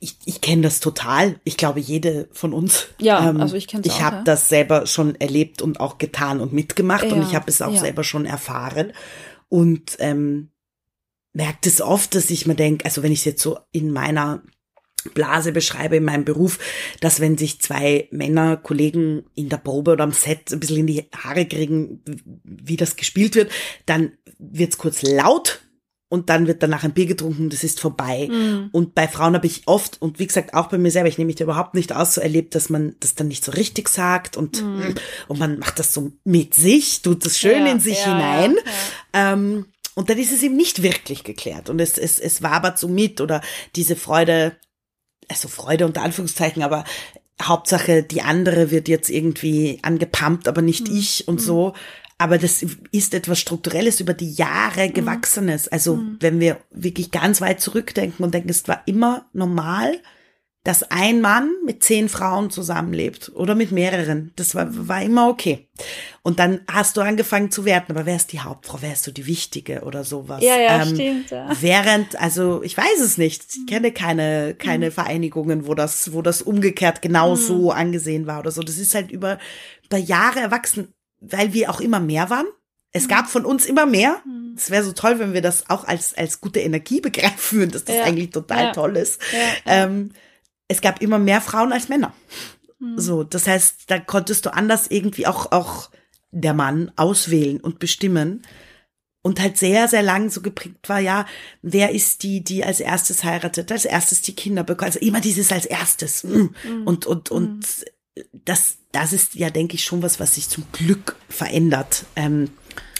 [0.00, 1.38] ich, ich kenne das total.
[1.44, 2.88] Ich glaube, jede von uns.
[3.00, 4.22] Ja, ähm, also ich kenne Ich habe ja.
[4.24, 7.76] das selber schon erlebt und auch getan und mitgemacht ja, und ich habe es auch
[7.76, 8.94] selber schon erfahren
[9.48, 10.48] und ähm,
[11.32, 14.42] merkt es oft, dass ich mir denke, also wenn ich jetzt so in meiner
[15.14, 16.58] Blase beschreibe in meinem Beruf,
[16.98, 20.86] dass wenn sich zwei Männer, Kollegen in der Probe oder am Set ein bisschen in
[20.88, 22.02] die Haare kriegen,
[22.42, 23.52] wie das gespielt wird,
[23.86, 25.60] dann wird's kurz laut
[26.12, 28.28] und dann wird danach ein Bier getrunken, das ist vorbei.
[28.30, 28.68] Mhm.
[28.70, 31.28] Und bei Frauen habe ich oft, und wie gesagt, auch bei mir selber, ich nehme
[31.28, 34.36] mich da überhaupt nicht aus, so erlebt, dass man das dann nicht so richtig sagt
[34.36, 34.94] und, mhm.
[35.28, 38.56] und man macht das so mit sich, tut das schön ja, in sich ja, hinein.
[39.14, 41.70] Ja, ähm, und dann ist es eben nicht wirklich geklärt.
[41.70, 43.40] Und es, es, es wabert so mit oder
[43.74, 44.54] diese Freude,
[45.28, 46.84] also Freude unter Anführungszeichen, aber
[47.40, 50.98] Hauptsache die andere wird jetzt irgendwie angepumpt, aber nicht mhm.
[50.98, 51.44] ich und mhm.
[51.44, 51.72] so.
[52.22, 54.92] Aber das ist etwas Strukturelles über die Jahre mhm.
[54.92, 55.66] gewachsenes.
[55.66, 56.18] Also mhm.
[56.20, 60.00] wenn wir wirklich ganz weit zurückdenken und denken, es war immer normal,
[60.62, 64.30] dass ein Mann mit zehn Frauen zusammenlebt oder mit mehreren.
[64.36, 65.68] Das war, war immer okay.
[66.22, 68.78] Und dann hast du angefangen zu werten, aber wer ist die Hauptfrau?
[68.82, 70.44] Wer ist so die Wichtige oder sowas?
[70.44, 71.30] Ja, ja, ähm, stimmt.
[71.32, 71.50] Ja.
[71.60, 73.44] Während, also ich weiß es nicht.
[73.48, 74.92] Ich kenne keine, keine mhm.
[74.92, 77.40] Vereinigungen, wo das, wo das umgekehrt genau mhm.
[77.40, 78.62] so angesehen war oder so.
[78.62, 79.40] Das ist halt über,
[79.86, 82.46] über Jahre erwachsen, weil wir auch immer mehr waren.
[82.90, 84.20] Es gab von uns immer mehr.
[84.26, 84.54] Mhm.
[84.56, 87.84] Es wäre so toll, wenn wir das auch als, als gute Energie begreifen würden, dass
[87.84, 88.04] das ja.
[88.04, 88.72] eigentlich total ja.
[88.72, 89.20] toll ist.
[89.32, 89.84] Ja.
[89.84, 90.10] Ähm,
[90.68, 92.12] es gab immer mehr Frauen als Männer.
[92.78, 92.98] Mhm.
[92.98, 95.90] So, das heißt, da konntest du anders irgendwie auch, auch
[96.32, 98.42] der Mann auswählen und bestimmen.
[99.24, 101.26] Und halt sehr, sehr lang so geprägt war, ja,
[101.62, 105.52] wer ist die, die als erstes heiratet, als erstes die Kinder bekommt, also immer dieses
[105.52, 106.24] als erstes.
[106.24, 106.54] Mhm.
[106.84, 107.84] Und, und, und mhm.
[108.44, 112.04] Das, das ist ja, denke ich, schon was, was sich zum Glück verändert.
[112.16, 112.50] Ähm,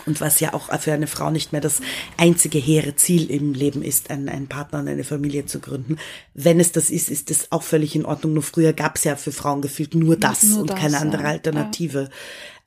[0.04, 1.80] und was ja auch für eine Frau nicht mehr das
[2.16, 5.96] einzige hehre Ziel im Leben ist, einen, einen Partner und eine Familie zu gründen.
[6.34, 8.34] Wenn es das ist, ist das auch völlig in Ordnung.
[8.34, 11.22] Nur früher gab es ja für Frauen gefühlt nur das nur und das, keine andere
[11.22, 11.28] ja.
[11.28, 12.02] Alternative.
[12.02, 12.08] Ja.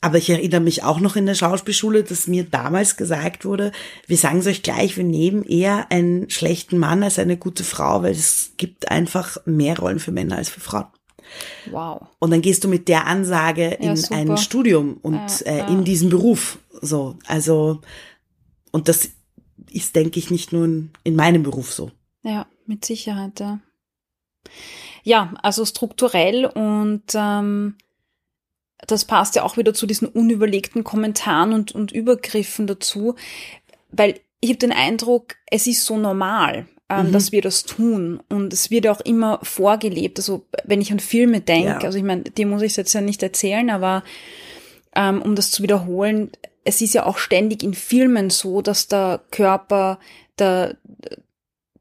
[0.01, 3.71] Aber ich erinnere mich auch noch in der Schauspielschule, dass mir damals gesagt wurde,
[4.07, 8.03] wir sagen es euch gleich, wir nehmen eher einen schlechten Mann als eine gute Frau,
[8.03, 10.85] weil es gibt einfach mehr Rollen für Männer als für Frauen.
[11.71, 12.07] Wow.
[12.19, 15.83] Und dann gehst du mit der Ansage in ja, ein Studium und ja, äh, in
[15.83, 16.59] diesen Beruf.
[16.81, 17.81] So, also,
[18.71, 19.09] und das
[19.71, 21.91] ist, denke ich, nicht nur in, in meinem Beruf so.
[22.23, 23.59] Ja, mit Sicherheit, ja.
[25.03, 27.75] Ja, also strukturell und ähm,
[28.87, 33.15] das passt ja auch wieder zu diesen unüberlegten Kommentaren und, und Übergriffen dazu,
[33.91, 37.11] weil ich habe den Eindruck, es ist so normal ähm, mhm.
[37.11, 38.21] dass wir das tun.
[38.29, 40.19] Und es wird auch immer vorgelebt.
[40.19, 41.79] Also wenn ich an Filme denke, ja.
[41.79, 44.03] also ich meine, die muss ich jetzt ja nicht erzählen, aber
[44.95, 46.31] ähm, um das zu wiederholen,
[46.63, 49.99] es ist ja auch ständig in Filmen so, dass der Körper
[50.39, 50.77] der,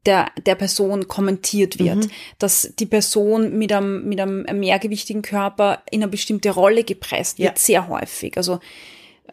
[0.06, 2.10] der, der Person kommentiert wird, mhm.
[2.38, 7.58] dass die Person mit einem, mit einem mehrgewichtigen Körper in eine bestimmte Rolle gepresst wird,
[7.58, 7.60] ja.
[7.60, 8.36] sehr häufig.
[8.36, 8.60] Also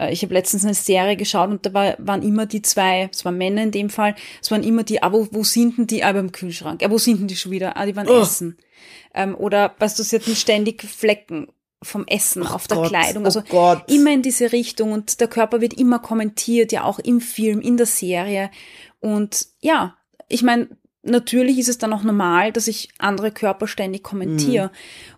[0.10, 3.38] ich habe letztens eine Serie geschaut und da war, waren immer die zwei, es waren
[3.38, 6.32] Männer in dem Fall, es waren immer die, aber wo sind denn die, aber im
[6.32, 7.78] Kühlschrank, ja, wo sind denn die schon wieder?
[7.78, 8.22] Ah, die waren oh.
[8.22, 8.58] essen.
[9.14, 11.48] Ähm, oder, weißt du, sie hatten ständig Flecken
[11.84, 13.26] vom Essen oh auf der Gott, Kleidung.
[13.26, 17.20] Also oh immer in diese Richtung und der Körper wird immer kommentiert, ja auch im
[17.20, 18.52] Film, in der Serie.
[19.00, 20.70] Und ja, ich meine,
[21.04, 24.68] natürlich ist es dann auch normal, dass ich andere Körper ständig kommentiere.
[24.68, 24.72] Mhm.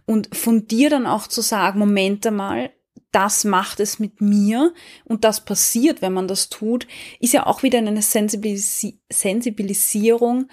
[0.05, 2.71] Und von dir dann auch zu sagen, Moment einmal,
[3.13, 4.73] das macht es mit mir
[5.05, 6.87] und das passiert, wenn man das tut,
[7.19, 10.49] ist ja auch wieder eine Sensibilis Sensibilisierung,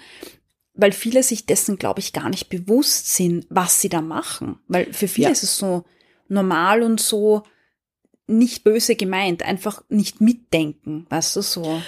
[0.73, 4.59] weil viele sich dessen, glaube ich, gar nicht bewusst sind, was sie da machen.
[4.67, 5.31] Weil für viele ja.
[5.31, 5.83] ist es so
[6.29, 7.43] normal und so
[8.27, 11.81] nicht böse gemeint, einfach nicht mitdenken, weißt du so.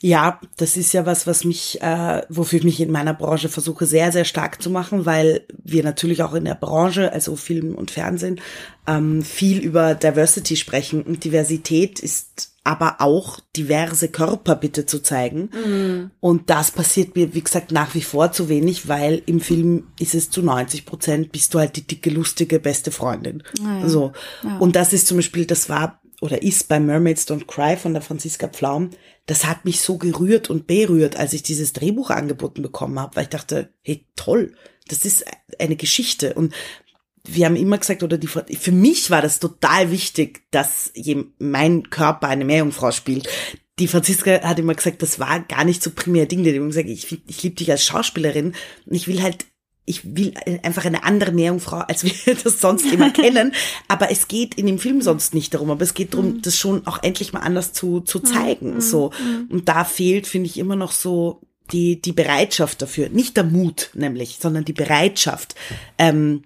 [0.00, 3.84] Ja, das ist ja was, was mich, äh, wofür ich mich in meiner Branche versuche
[3.84, 7.90] sehr, sehr stark zu machen, weil wir natürlich auch in der Branche, also Film und
[7.90, 8.40] Fernsehen,
[8.86, 11.02] ähm, viel über Diversity sprechen.
[11.02, 15.50] Und Diversität ist aber auch diverse Körper bitte zu zeigen.
[15.52, 16.10] Mhm.
[16.20, 20.14] Und das passiert mir, wie gesagt, nach wie vor zu wenig, weil im Film ist
[20.14, 23.42] es zu 90 Prozent, bist du halt die dicke, lustige, beste Freundin.
[23.64, 23.88] Ah ja.
[23.88, 24.12] So.
[24.44, 24.58] Ja.
[24.58, 28.02] Und das ist zum Beispiel, das war oder ist bei Mermaids Don't Cry von der
[28.02, 28.90] Franziska Pflaum,
[29.28, 33.24] das hat mich so gerührt und berührt, als ich dieses Drehbuch angeboten bekommen habe, weil
[33.24, 34.54] ich dachte, hey, toll,
[34.88, 35.26] das ist
[35.58, 36.32] eine Geschichte.
[36.32, 36.54] Und
[37.24, 40.90] wir haben immer gesagt, oder die, für mich war das total wichtig, dass
[41.38, 43.28] mein Körper eine Meerjungfrau spielt.
[43.78, 46.42] Die Franziska hat immer gesagt, das war gar nicht so primär Ding.
[46.42, 48.54] Die hat immer gesagt, ich, ich liebe dich als Schauspielerin
[48.86, 49.44] und ich will halt
[49.88, 53.52] ich will einfach eine andere Meerjungfrau, als wir das sonst immer kennen.
[53.88, 55.70] Aber es geht in dem Film sonst nicht darum.
[55.70, 56.42] Aber es geht darum, mhm.
[56.42, 58.24] das schon auch endlich mal anders zu, zu mhm.
[58.24, 58.74] zeigen.
[58.74, 58.80] Mhm.
[58.80, 59.10] So.
[59.48, 61.40] Und da fehlt, finde ich, immer noch so
[61.72, 63.08] die, die Bereitschaft dafür.
[63.08, 65.54] Nicht der Mut, nämlich, sondern die Bereitschaft.
[65.98, 66.42] Ähm,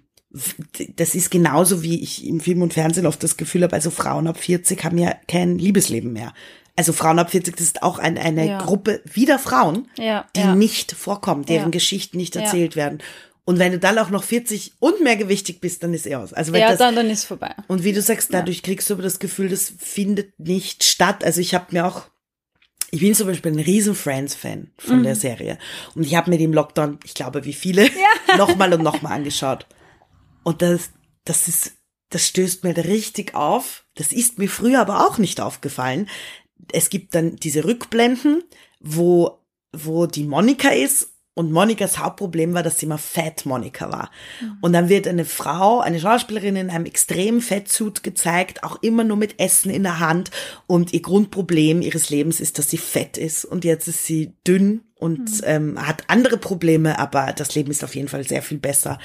[0.95, 4.27] das ist genauso, wie ich im Film und Fernsehen oft das Gefühl habe, also Frauen
[4.27, 6.33] ab 40 haben ja kein Liebesleben mehr.
[6.75, 8.57] Also Frauen ab 40, das ist auch ein, eine ja.
[8.57, 10.55] Gruppe wieder Frauen, ja, die ja.
[10.55, 12.99] nicht vorkommen, deren Geschichten nicht erzählt werden.
[13.45, 16.33] Und wenn du dann auch noch 40 und mehr gewichtig bist, dann ist eh aus.
[16.33, 17.53] Also ja, das, dann, dann ist vorbei.
[17.67, 18.63] Und wie du sagst, dadurch ja.
[18.63, 21.25] kriegst du aber das Gefühl, das findet nicht statt.
[21.25, 22.03] Also ich habe mir auch,
[22.91, 25.03] ich bin zum Beispiel ein riesen Friends-Fan von mhm.
[25.03, 25.57] der Serie.
[25.93, 28.37] Und ich habe mir im Lockdown, ich glaube wie viele, ja.
[28.37, 29.67] nochmal und nochmal angeschaut.
[30.43, 30.91] Und das,
[31.25, 31.73] das ist,
[32.11, 33.85] das stößt mir richtig auf.
[33.95, 36.07] Das ist mir früher aber auch nicht aufgefallen.
[36.71, 38.45] Es gibt dann diese Rückblenden,
[38.79, 39.39] wo,
[39.73, 44.11] wo die Monika ist und Monikas Hauptproblem war, dass sie immer Fat Monika war.
[44.39, 44.57] Mhm.
[44.61, 49.17] Und dann wird eine Frau, eine Schauspielerin in einem extremen Fettsuit gezeigt, auch immer nur
[49.17, 50.29] mit Essen in der Hand.
[50.67, 53.45] Und ihr Grundproblem ihres Lebens ist, dass sie fett ist.
[53.45, 55.41] Und jetzt ist sie dünn und mhm.
[55.45, 58.99] ähm, hat andere Probleme, aber das Leben ist auf jeden Fall sehr viel besser.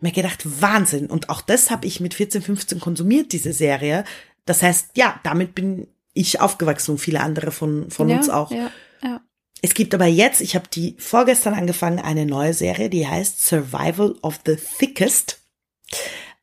[0.00, 1.06] Mir gedacht, Wahnsinn.
[1.06, 4.04] Und auch das habe ich mit 14, 15 konsumiert, diese Serie.
[4.46, 8.50] Das heißt, ja, damit bin ich aufgewachsen und viele andere von, von ja, uns auch.
[8.50, 8.70] Ja,
[9.02, 9.20] ja.
[9.64, 14.14] Es gibt aber jetzt, ich habe die vorgestern angefangen, eine neue Serie, die heißt Survival
[14.20, 15.40] of the Thickest.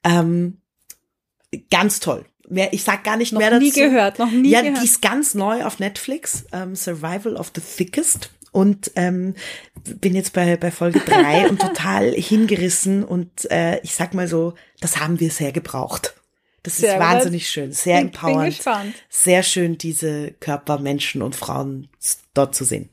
[0.03, 0.57] Ähm,
[1.69, 2.25] ganz toll.
[2.71, 3.63] Ich sag gar nicht noch mehr dazu.
[3.63, 4.77] Noch nie gehört, noch nie ja, gehört.
[4.77, 6.45] Ja, die ist ganz neu auf Netflix.
[6.51, 8.31] Ähm, Survival of the Thickest.
[8.51, 9.35] Und ähm,
[9.83, 13.03] bin jetzt bei, bei Folge drei und total hingerissen.
[13.03, 16.15] Und äh, ich sag mal so, das haben wir sehr gebraucht.
[16.63, 18.63] Das sehr ist wahnsinnig schön, sehr empowernd.
[19.09, 21.87] Sehr schön, diese Körper, Menschen und Frauen
[22.33, 22.89] dort zu sehen.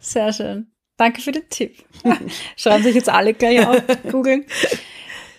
[0.00, 0.70] Sehr schön.
[0.96, 1.82] Danke für den Tipp.
[2.56, 4.44] Schreiben sich jetzt alle gleich auf, googeln.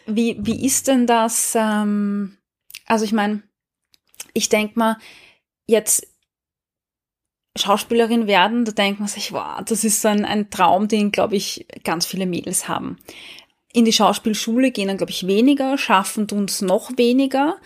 [0.07, 1.53] Wie, wie ist denn das?
[1.55, 2.37] Ähm,
[2.85, 3.43] also ich meine,
[4.33, 4.97] ich denke mal,
[5.67, 6.07] jetzt
[7.57, 11.35] Schauspielerin werden, da denkt man sich, wow, das ist so ein, ein Traum, den, glaube
[11.35, 12.97] ich, ganz viele Mädels haben.
[13.73, 17.57] In die Schauspielschule gehen dann, glaube ich, weniger, schaffen tun es noch weniger.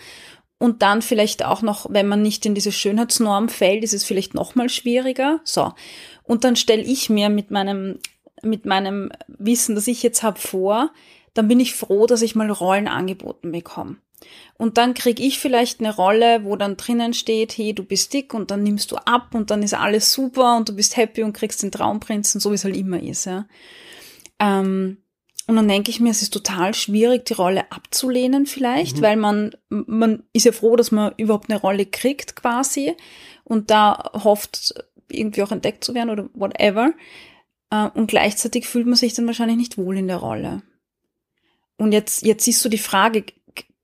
[0.58, 4.34] Und dann vielleicht auch noch, wenn man nicht in diese Schönheitsnorm fällt, ist es vielleicht
[4.34, 5.40] noch mal schwieriger.
[5.44, 5.74] So.
[6.22, 7.98] Und dann stelle ich mir mit meinem,
[8.42, 10.90] mit meinem Wissen, das ich jetzt habe, vor,
[11.34, 13.96] dann bin ich froh, dass ich mal Rollen angeboten bekomme.
[14.56, 18.32] Und dann krieg ich vielleicht eine Rolle, wo dann drinnen steht, hey, du bist dick
[18.32, 21.34] und dann nimmst du ab und dann ist alles super und du bist happy und
[21.34, 23.26] kriegst den Traumprinzen, so wie es halt immer ist.
[23.26, 23.46] Ja.
[24.38, 24.96] Ähm,
[25.46, 29.02] und dann denke ich mir, es ist total schwierig, die Rolle abzulehnen vielleicht, mhm.
[29.02, 32.94] weil man, man ist ja froh, dass man überhaupt eine Rolle kriegt quasi
[33.44, 34.74] und da hofft,
[35.08, 36.92] irgendwie auch entdeckt zu werden oder whatever.
[37.70, 40.62] Äh, und gleichzeitig fühlt man sich dann wahrscheinlich nicht wohl in der Rolle.
[41.76, 43.24] Und jetzt, jetzt ist so die Frage,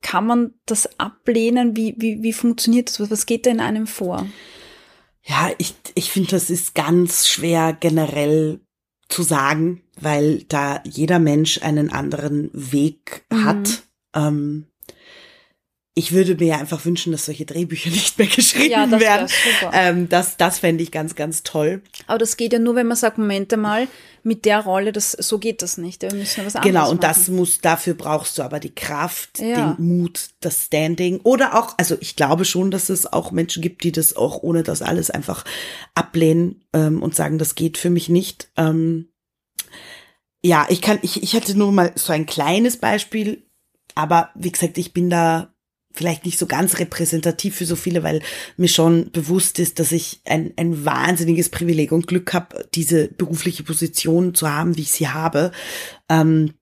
[0.01, 1.77] kann man das ablehnen?
[1.77, 3.11] Wie, wie, wie funktioniert das?
[3.11, 4.27] Was geht da in einem vor?
[5.23, 8.61] Ja, ich, ich finde, das ist ganz schwer generell
[9.13, 13.45] zu sagen, weil da jeder Mensch einen anderen Weg mhm.
[13.45, 13.83] hat.
[14.15, 14.67] Ähm,
[15.95, 19.29] ich würde mir ja einfach wünschen, dass solche Drehbücher nicht mehr geschrieben ja, das werden.
[19.73, 21.83] Ähm, das das fände ich ganz, ganz toll.
[22.07, 23.89] Aber das geht ja nur, wenn man sagt, Momente mal,
[24.23, 26.03] mit der Rolle, das, so geht das nicht.
[26.03, 27.13] Wir müssen ja was anderes Genau, und machen.
[27.15, 29.75] das muss, dafür brauchst du aber die Kraft, ja.
[29.75, 31.21] den Mut, das Standing.
[31.25, 34.63] Oder auch, also ich glaube schon, dass es auch Menschen gibt, die das auch ohne
[34.63, 35.45] das alles einfach
[35.95, 38.49] ablehnen ähm, und sagen, das geht für mich nicht.
[38.57, 39.09] Ähm,
[40.45, 43.43] ja, ich kann, ich, ich hatte nur mal so ein kleines Beispiel,
[43.95, 45.52] aber wie gesagt, ich bin da
[45.93, 48.21] vielleicht nicht so ganz repräsentativ für so viele, weil
[48.57, 53.63] mir schon bewusst ist, dass ich ein, ein wahnsinniges Privileg und Glück habe, diese berufliche
[53.63, 55.53] Position zu haben, wie ich sie habe.
[56.09, 56.55] Ähm,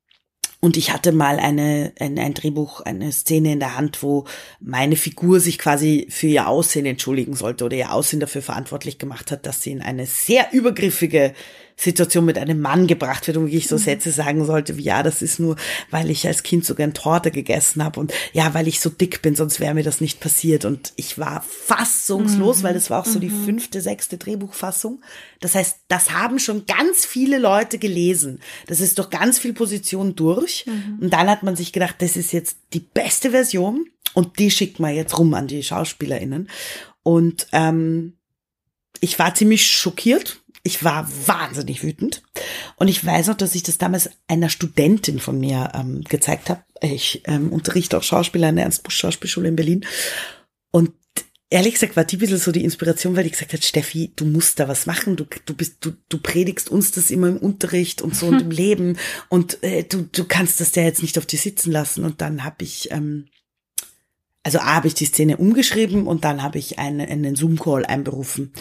[0.63, 4.27] und ich hatte mal eine, ein, ein Drehbuch, eine Szene in der Hand, wo
[4.61, 9.31] meine Figur sich quasi für ihr Aussehen entschuldigen sollte oder ihr Aussehen dafür verantwortlich gemacht
[9.31, 11.33] hat, dass sie in eine sehr übergriffige
[11.81, 13.81] Situation mit einem Mann gebracht wird und ich so mhm.
[13.81, 15.57] Sätze sagen sollte wie, ja, das ist nur,
[15.91, 19.23] weil ich als Kind so gern Torte gegessen habe und ja, weil ich so dick
[19.23, 20.67] bin, sonst wäre mir das nicht passiert.
[20.67, 22.63] Und ich war fassungslos, mhm.
[22.65, 23.45] weil das war auch so die mhm.
[23.45, 25.03] fünfte, sechste Drehbuchfassung.
[25.41, 28.41] Das heißt, das haben schon ganz viele Leute gelesen.
[28.67, 30.67] Das ist doch ganz viel Position durch.
[30.67, 30.99] Mhm.
[31.01, 34.81] Und dann hat man sich gedacht, das ist jetzt die beste Version und die schickt
[34.81, 36.51] man jetzt rum an die SchauspielerInnen.
[37.03, 38.19] Und ähm,
[39.01, 42.23] ich war ziemlich schockiert, ich war wahnsinnig wütend.
[42.77, 46.63] Und ich weiß noch, dass ich das damals einer Studentin von mir ähm, gezeigt habe.
[46.83, 49.87] Ich ähm, unterrichte auch Schauspieler in der Ernst-Busch-Schauspielschule in Berlin.
[50.71, 50.93] Und
[51.49, 54.25] ehrlich gesagt war die ein bisschen so die Inspiration, weil ich gesagt hat, Steffi, du
[54.27, 55.17] musst da was machen.
[55.17, 58.51] Du, du bist, du, du predigst uns das immer im Unterricht und so und im
[58.51, 58.99] Leben.
[59.29, 62.05] Und äh, du, du kannst das ja jetzt nicht auf dir sitzen lassen.
[62.05, 63.29] Und dann habe ich, ähm,
[64.43, 68.53] also A, habe ich die Szene umgeschrieben und dann habe ich einen, einen Zoom-Call einberufen.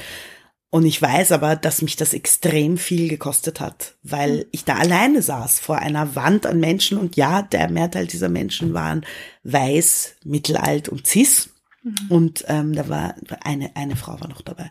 [0.72, 4.46] Und ich weiß aber, dass mich das extrem viel gekostet hat, weil hm.
[4.52, 8.74] ich da alleine saß vor einer Wand an Menschen und ja, der Mehrteil dieser Menschen
[8.74, 9.06] waren
[9.44, 11.50] weiß, mittelalt und cis.
[11.82, 11.96] Mhm.
[12.10, 14.70] Und ähm, da war eine, eine Frau war noch dabei.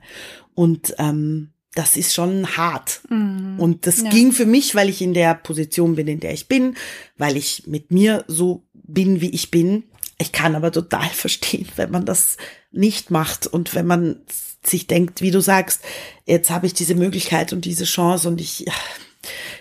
[0.54, 3.00] Und ähm, das ist schon hart.
[3.08, 3.54] Mhm.
[3.58, 4.10] Und das ja.
[4.10, 6.76] ging für mich, weil ich in der Position bin, in der ich bin,
[7.16, 9.84] weil ich mit mir so bin, wie ich bin.
[10.18, 12.36] Ich kann aber total verstehen, wenn man das
[12.70, 14.20] nicht macht und wenn man
[14.64, 15.82] sich denkt, wie du sagst,
[16.26, 18.66] jetzt habe ich diese Möglichkeit und diese Chance und ich,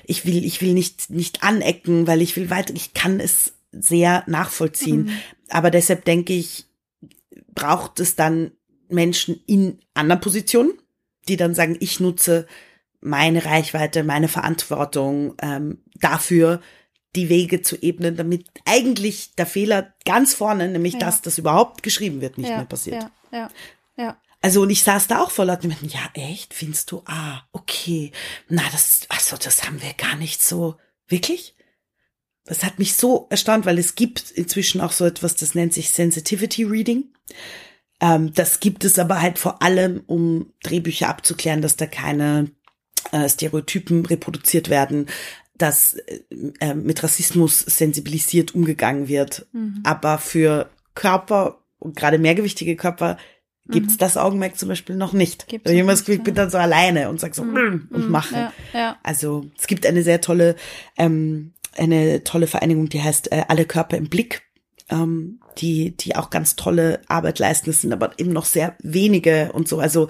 [0.06, 4.24] ich will, ich will nicht, nicht anecken, weil ich will weiter, ich kann es sehr
[4.28, 5.06] nachvollziehen.
[5.06, 5.18] Mhm.
[5.50, 6.66] Aber deshalb denke ich,
[7.54, 8.52] braucht es dann
[8.90, 10.74] Menschen in anderen Positionen,
[11.28, 12.48] die dann sagen, ich nutze
[13.02, 16.62] meine Reichweite, meine Verantwortung ähm, dafür,
[17.16, 21.00] die Wege zu ebnen, damit eigentlich der Fehler ganz vorne, nämlich ja.
[21.00, 23.04] dass das überhaupt geschrieben wird, nicht ja, mehr passiert.
[23.04, 23.50] Ja, ja,
[23.98, 24.18] ja.
[24.48, 27.04] Also und ich saß da auch vor Leuten und ja, echt, findest du?
[27.06, 28.14] Ah, okay.
[28.48, 30.78] Na, das, also das haben wir gar nicht so.
[31.10, 31.54] Wirklich?
[32.46, 35.90] Das hat mich so erstaunt, weil es gibt inzwischen auch so etwas, das nennt sich
[35.90, 37.14] Sensitivity Reading.
[38.00, 42.50] Ähm, das gibt es aber halt vor allem, um Drehbücher abzuklären, dass da keine
[43.12, 45.08] äh, Stereotypen reproduziert werden,
[45.58, 46.22] dass äh,
[46.62, 49.46] äh mit Rassismus sensibilisiert umgegangen wird.
[49.52, 49.82] Mhm.
[49.84, 53.18] Aber für Körper und gerade mehrgewichtige Körper
[53.70, 53.98] gibt's mhm.
[54.00, 55.48] das Augenmerk zum Beispiel noch nicht.
[55.48, 57.88] Gibt's ich Gefühl, ich bin dann so alleine und sag so mhm.
[57.92, 58.12] und mhm.
[58.12, 58.36] mache.
[58.36, 58.98] Ja, ja.
[59.04, 60.56] Also es gibt eine sehr tolle,
[60.98, 64.44] ähm, eine tolle Vereinigung, die heißt äh, Alle Körper im Blick,
[64.90, 67.70] ähm, die, die auch ganz tolle Arbeit leisten.
[67.70, 69.80] Das sind aber eben noch sehr wenige und so.
[69.80, 70.08] Also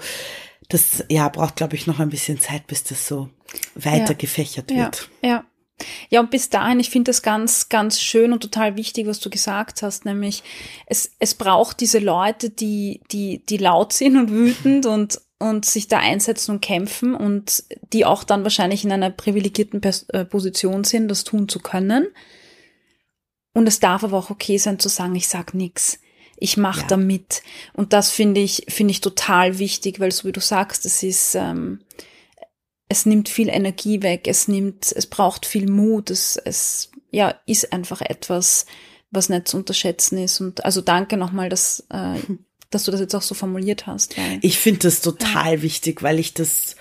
[0.68, 3.30] das ja braucht, glaube ich, noch ein bisschen Zeit, bis das so
[3.74, 4.18] weiter ja.
[4.18, 5.10] gefächert wird.
[5.22, 5.44] Ja, ja.
[6.10, 9.30] Ja, und bis dahin, ich finde das ganz, ganz schön und total wichtig, was du
[9.30, 10.42] gesagt hast, nämlich
[10.86, 15.86] es, es braucht diese Leute, die, die, die laut sind und wütend und, und sich
[15.86, 17.62] da einsetzen und kämpfen und
[17.92, 22.08] die auch dann wahrscheinlich in einer privilegierten äh, Position sind, das tun zu können.
[23.54, 26.00] Und es darf aber auch okay sein zu sagen, ich sag nix.
[26.36, 26.86] Ich mache ja.
[26.88, 27.42] da mit.
[27.72, 31.34] Und das finde ich, finde ich total wichtig, weil so wie du sagst, es ist,
[31.34, 31.80] ähm,
[32.88, 37.72] es nimmt viel Energie weg, es nimmt, es braucht viel Mut, es, es ja, ist
[37.72, 38.66] einfach etwas,
[39.10, 40.40] was nicht zu unterschätzen ist.
[40.40, 42.18] Und also danke nochmal, dass, äh,
[42.70, 44.14] dass du das jetzt auch so formuliert hast.
[44.40, 45.62] Ich finde das total ja.
[45.62, 46.76] wichtig, weil ich das,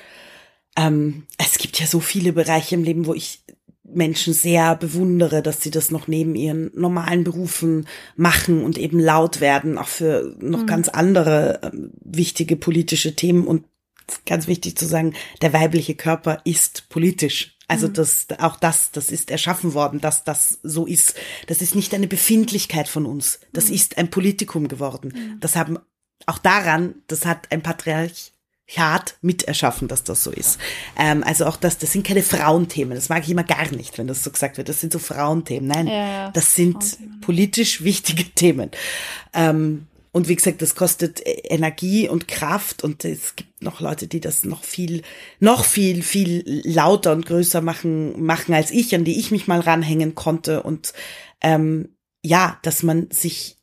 [0.78, 3.44] ähm, es gibt ja so viele Bereiche im Leben, wo ich
[3.84, 7.88] Menschen sehr bewundere, dass sie das noch neben ihren normalen Berufen
[8.18, 10.68] machen und eben laut werden, auch für noch mhm.
[10.68, 11.72] ganz andere äh,
[12.04, 13.64] wichtige politische Themen und
[14.26, 17.58] ganz wichtig zu sagen, der weibliche Körper ist politisch.
[17.68, 17.94] Also mhm.
[17.94, 21.16] das, auch das, das ist erschaffen worden, dass das so ist.
[21.48, 23.40] Das ist nicht eine Befindlichkeit von uns.
[23.54, 23.76] Das mhm.
[23.76, 25.14] ist ein Politikum geworden.
[25.16, 25.40] Mhm.
[25.40, 25.78] Das haben
[26.26, 30.60] auch daran, das hat ein Patriarchat mit erschaffen, dass das so ist.
[30.98, 32.96] Ähm, also auch das, das sind keine Frauenthemen.
[32.96, 34.70] Das mag ich immer gar nicht, wenn das so gesagt wird.
[34.70, 35.68] Das sind so Frauenthemen.
[35.68, 36.32] Nein, ja, ja.
[36.32, 38.72] das sind politisch wichtige Themen.
[39.34, 39.88] Ähm,
[40.18, 44.20] und wie gesagt, das kostet äh, Energie und Kraft und es gibt noch Leute, die
[44.20, 45.04] das noch viel,
[45.40, 49.60] noch viel, viel lauter und größer machen, machen als ich, an die ich mich mal
[49.60, 50.64] ranhängen konnte.
[50.64, 50.94] Und
[51.40, 51.90] ähm,
[52.24, 53.58] ja, dass man sich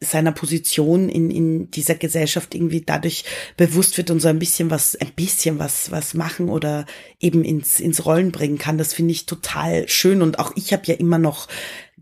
[0.00, 3.24] seiner Position in, in dieser Gesellschaft irgendwie dadurch
[3.56, 6.86] bewusst wird und so ein bisschen was, ein bisschen was, was machen oder
[7.20, 8.78] eben ins, ins Rollen bringen kann.
[8.78, 10.22] Das finde ich total schön.
[10.22, 11.46] Und auch ich habe ja immer noch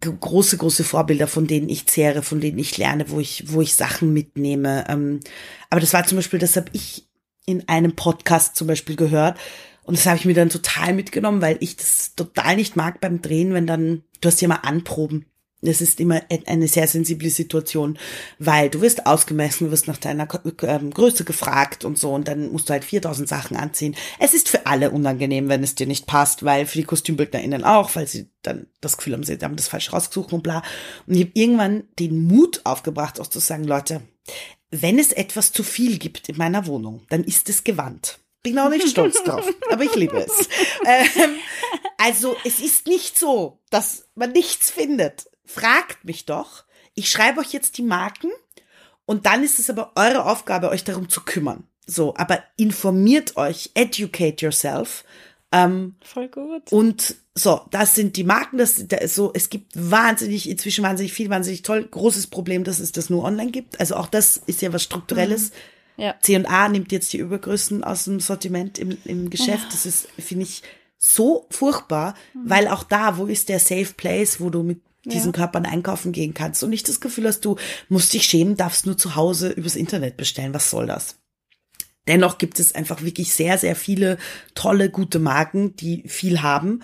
[0.01, 3.75] große, große Vorbilder, von denen ich zehre, von denen ich lerne, wo ich, wo ich
[3.75, 4.85] Sachen mitnehme.
[4.89, 5.21] Ähm,
[5.69, 7.07] aber das war zum Beispiel, das habe ich
[7.47, 9.39] in einem Podcast zum Beispiel gehört.
[9.85, 13.23] Und das habe ich mir dann total mitgenommen, weil ich das total nicht mag beim
[13.23, 15.27] Drehen, wenn dann du hast ja immer Anproben.
[15.63, 17.99] Das ist immer eine sehr sensible Situation,
[18.39, 20.27] weil du wirst ausgemessen, du wirst nach deiner
[20.63, 23.95] ähm, Größe gefragt und so und dann musst du halt 4000 Sachen anziehen.
[24.19, 27.95] Es ist für alle unangenehm, wenn es dir nicht passt, weil für die KostümbildnerInnen auch,
[27.95, 30.63] weil sie dann das Gefühl haben, sie haben das falsch rausgesucht und bla.
[31.07, 34.01] Und ich habe irgendwann den Mut aufgebracht, auch zu sagen, Leute,
[34.71, 38.19] wenn es etwas zu viel gibt in meiner Wohnung, dann ist es Gewand.
[38.43, 40.49] Bin auch nicht stolz drauf, aber ich liebe es.
[40.87, 41.35] Ähm,
[41.99, 46.65] also es ist nicht so, dass man nichts findet fragt mich doch.
[46.95, 48.31] Ich schreibe euch jetzt die Marken
[49.07, 51.65] und dann ist es aber eure Aufgabe, euch darum zu kümmern.
[51.87, 55.05] So, aber informiert euch, educate yourself.
[55.53, 56.71] Ähm, Voll gut.
[56.71, 61.31] Und so, das sind die Marken, das, das so, es gibt wahnsinnig, inzwischen wahnsinnig viel,
[61.31, 61.89] wahnsinnig toll.
[61.91, 63.81] Großes Problem, dass es das nur online gibt.
[63.81, 65.51] Also auch das ist ja was Strukturelles.
[65.97, 66.03] Mhm.
[66.03, 66.15] Ja.
[66.21, 69.67] C&A nimmt jetzt die Übergrößen aus dem Sortiment im, im Geschäft.
[69.73, 70.63] Das ist, finde ich,
[70.97, 72.41] so furchtbar, mhm.
[72.45, 75.39] weil auch da, wo ist der Safe Place, wo du mit diesen ja.
[75.39, 77.57] Körpern einkaufen gehen kannst und nicht das Gefühl hast, du
[77.89, 80.55] musst dich schämen, darfst nur zu Hause übers Internet bestellen.
[80.55, 81.17] Was soll das?
[82.07, 84.19] Dennoch gibt es einfach wirklich sehr, sehr viele
[84.55, 86.83] tolle, gute Marken, die viel haben.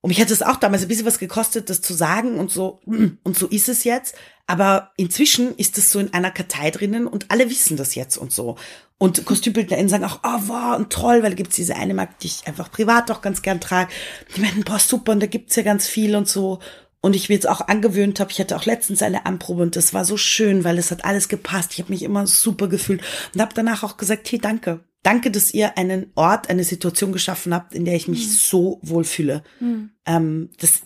[0.00, 2.80] Und mich hat es auch damals ein bisschen was gekostet, das zu sagen und so,
[2.86, 4.16] und so ist es jetzt.
[4.46, 8.30] Aber inzwischen ist es so in einer Kartei drinnen und alle wissen das jetzt und
[8.30, 8.56] so.
[8.98, 12.26] Und KostümbildnerInnen sagen auch, oh, wow, und toll, weil da gibt's diese eine Marke, die
[12.26, 13.90] ich einfach privat auch ganz gern trage.
[14.36, 16.60] Die meinen, boah, super, und da gibt's ja ganz viel und so
[17.04, 19.92] und ich mir jetzt auch angewöhnt habe, ich hatte auch letztens eine Anprobe und das
[19.92, 21.74] war so schön, weil es hat alles gepasst.
[21.74, 23.02] Ich habe mich immer super gefühlt
[23.34, 24.80] und habe danach auch gesagt, hey, danke.
[25.02, 28.30] Danke, dass ihr einen Ort, eine Situation geschaffen habt, in der ich mich mhm.
[28.30, 29.44] so wohl fühle.
[29.60, 29.90] Mhm.
[30.06, 30.80] Ähm, das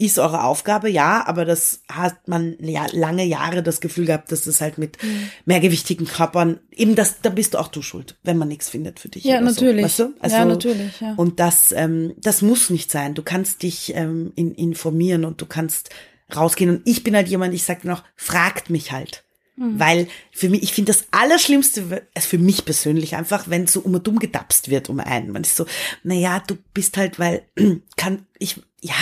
[0.00, 4.42] ist eure Aufgabe, ja, aber das hat man ja lange Jahre das Gefühl gehabt, dass
[4.42, 5.30] das halt mit mhm.
[5.44, 9.08] mehrgewichtigen Körpern, eben das, da bist du auch du schuld, wenn man nichts findet für
[9.08, 9.24] dich.
[9.24, 9.92] Ja, natürlich.
[9.92, 10.22] So, weißt du?
[10.22, 11.14] also, ja, natürlich, ja.
[11.16, 13.14] Und das, ähm, das muss nicht sein.
[13.14, 15.90] Du kannst dich ähm, in, informieren und du kannst
[16.34, 16.70] rausgehen.
[16.70, 19.24] Und ich bin halt jemand, ich sage noch, fragt mich halt.
[19.56, 19.80] Mhm.
[19.80, 23.94] Weil für mich, ich finde das Allerschlimmste, also für mich persönlich einfach, wenn so um
[23.94, 25.32] und dumm gedapst wird um einen.
[25.32, 25.66] Man ist so,
[26.04, 27.42] na ja, du bist halt, weil
[27.96, 28.94] kann ich, ja,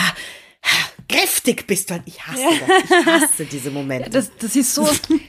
[1.07, 2.03] kräftig bist du halt.
[2.05, 2.49] Ich hasse ja.
[2.49, 2.99] das.
[2.99, 4.09] Ich hasse diese Momente.
[4.09, 4.87] Das, das ist so.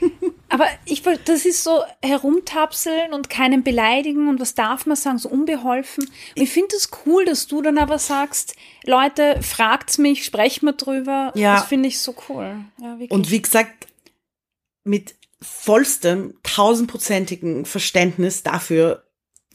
[0.48, 5.28] aber ich das ist so herumtapseln und keinen beleidigen und was darf man sagen, so
[5.28, 6.04] unbeholfen.
[6.04, 8.54] Und ich finde es das cool, dass du dann aber sagst,
[8.84, 11.32] Leute, fragt's mich, sprecht mal drüber.
[11.34, 11.56] Ja.
[11.56, 12.56] Das finde ich so cool.
[12.80, 13.86] Ja, und wie gesagt,
[14.84, 19.04] mit vollstem, tausendprozentigen Verständnis dafür,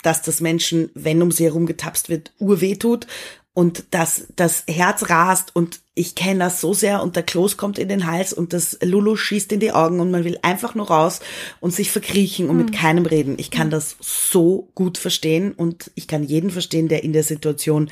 [0.03, 3.07] dass das Menschen, wenn um sie herum getapst wird, urweh tut
[3.53, 7.77] und dass das Herz rast und ich kenne das so sehr und der Kloß kommt
[7.77, 10.87] in den Hals und das Lulu schießt in die Augen und man will einfach nur
[10.87, 11.19] raus
[11.59, 12.65] und sich verkriechen und mhm.
[12.65, 13.35] mit keinem reden.
[13.37, 13.71] Ich kann mhm.
[13.71, 17.91] das so gut verstehen und ich kann jeden verstehen, der in der Situation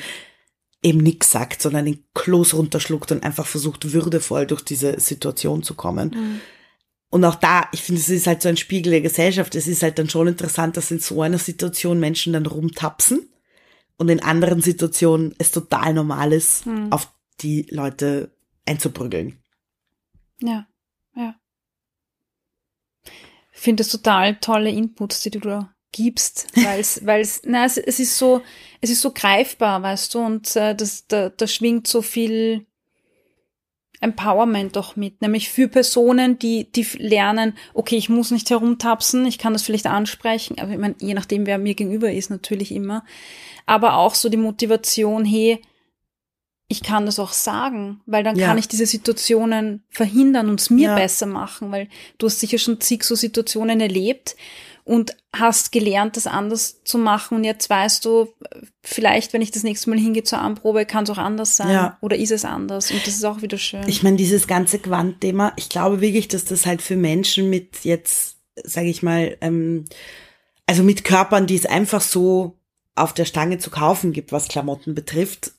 [0.82, 5.76] eben nichts sagt, sondern den Kloß runterschluckt und einfach versucht, würdevoll durch diese Situation zu
[5.76, 6.10] kommen.
[6.10, 6.42] Mhm.
[7.12, 9.54] Und auch da, ich finde, es ist halt so ein Spiegel der Gesellschaft.
[9.54, 13.28] Es ist halt dann schon interessant, dass in so einer Situation Menschen dann rumtapsen
[14.02, 16.92] und in anderen Situationen es total normal ist, mhm.
[16.92, 18.36] auf die Leute
[18.66, 19.38] einzuprügeln.
[20.42, 20.66] Ja,
[21.16, 21.36] ja.
[23.54, 27.64] Ich finde es total tolle Inputs, die du da gibst, weil es, weil es, na,
[27.66, 28.42] es, es ist so,
[28.82, 32.66] es ist so greifbar, weißt du, und äh, das, da, da schwingt so viel
[34.02, 39.38] Empowerment doch mit, nämlich für Personen, die, die lernen, okay, ich muss nicht herumtapsen, ich
[39.38, 43.06] kann das vielleicht ansprechen, aber ich meine, je nachdem, wer mir gegenüber ist, natürlich immer,
[43.68, 45.62] aber auch so die Motivation, hey,
[46.68, 48.48] ich kann das auch sagen, weil dann ja.
[48.48, 50.96] kann ich diese Situationen verhindern und es mir ja.
[50.96, 51.88] besser machen, weil
[52.18, 54.36] du hast sicher schon zig so Situationen erlebt
[54.84, 58.28] und hast gelernt, das anders zu machen und jetzt weißt du,
[58.84, 61.98] vielleicht, wenn ich das nächste Mal hingehe zur Anprobe, kann es auch anders sein ja.
[62.02, 63.88] oder ist es anders und das ist auch wieder schön.
[63.88, 68.38] Ich meine, dieses ganze Quantthema, ich glaube wirklich, dass das halt für Menschen mit jetzt,
[68.64, 69.86] sage ich mal, ähm,
[70.66, 72.58] also mit Körpern, die es einfach so
[72.96, 75.54] auf der Stange zu kaufen gibt, was Klamotten betrifft,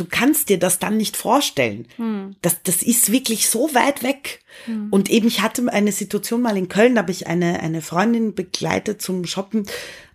[0.00, 1.86] du kannst dir das dann nicht vorstellen.
[1.96, 2.36] Hm.
[2.42, 4.40] Das, das ist wirklich so weit weg.
[4.64, 4.88] Hm.
[4.90, 8.34] Und eben, ich hatte eine Situation mal in Köln, da habe ich eine, eine Freundin
[8.34, 9.66] begleitet zum Shoppen.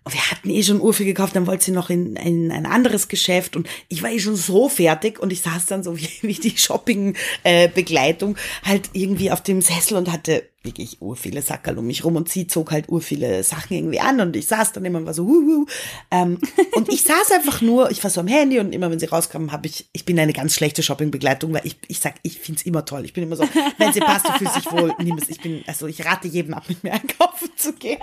[0.05, 3.07] Und wir hatten eh schon Urfi gekauft, dann wollte sie noch in, in ein anderes
[3.07, 6.34] Geschäft und ich war eh schon so fertig und ich saß dann so wie, wie
[6.34, 11.86] die Shopping-Begleitung äh, halt irgendwie auf dem Sessel und hatte wirklich ur viele Sackerl um
[11.86, 14.86] mich rum und sie zog halt ur viele Sachen irgendwie an und ich saß dann
[14.86, 15.66] immer und war so huhu.
[16.09, 16.39] Ähm,
[16.74, 19.51] und ich saß einfach nur, ich war so am Handy und immer wenn sie rauskamen,
[19.51, 22.86] habe ich, ich bin eine ganz schlechte Shoppingbegleitung, weil ich, ich sag, ich find's immer
[22.86, 23.05] toll.
[23.05, 23.43] Ich bin immer so,
[23.78, 25.30] wenn sie passt, du fühlst dich wohl, nimm es.
[25.30, 27.99] Ich bin, also ich rate jedem ab, mit mir einkaufen zu gehen.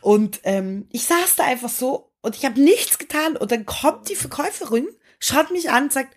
[0.00, 4.08] Und ähm, ich saß da einfach so und ich habe nichts getan und dann kommt
[4.08, 4.88] die Verkäuferin,
[5.20, 6.16] schaut mich an und sagt,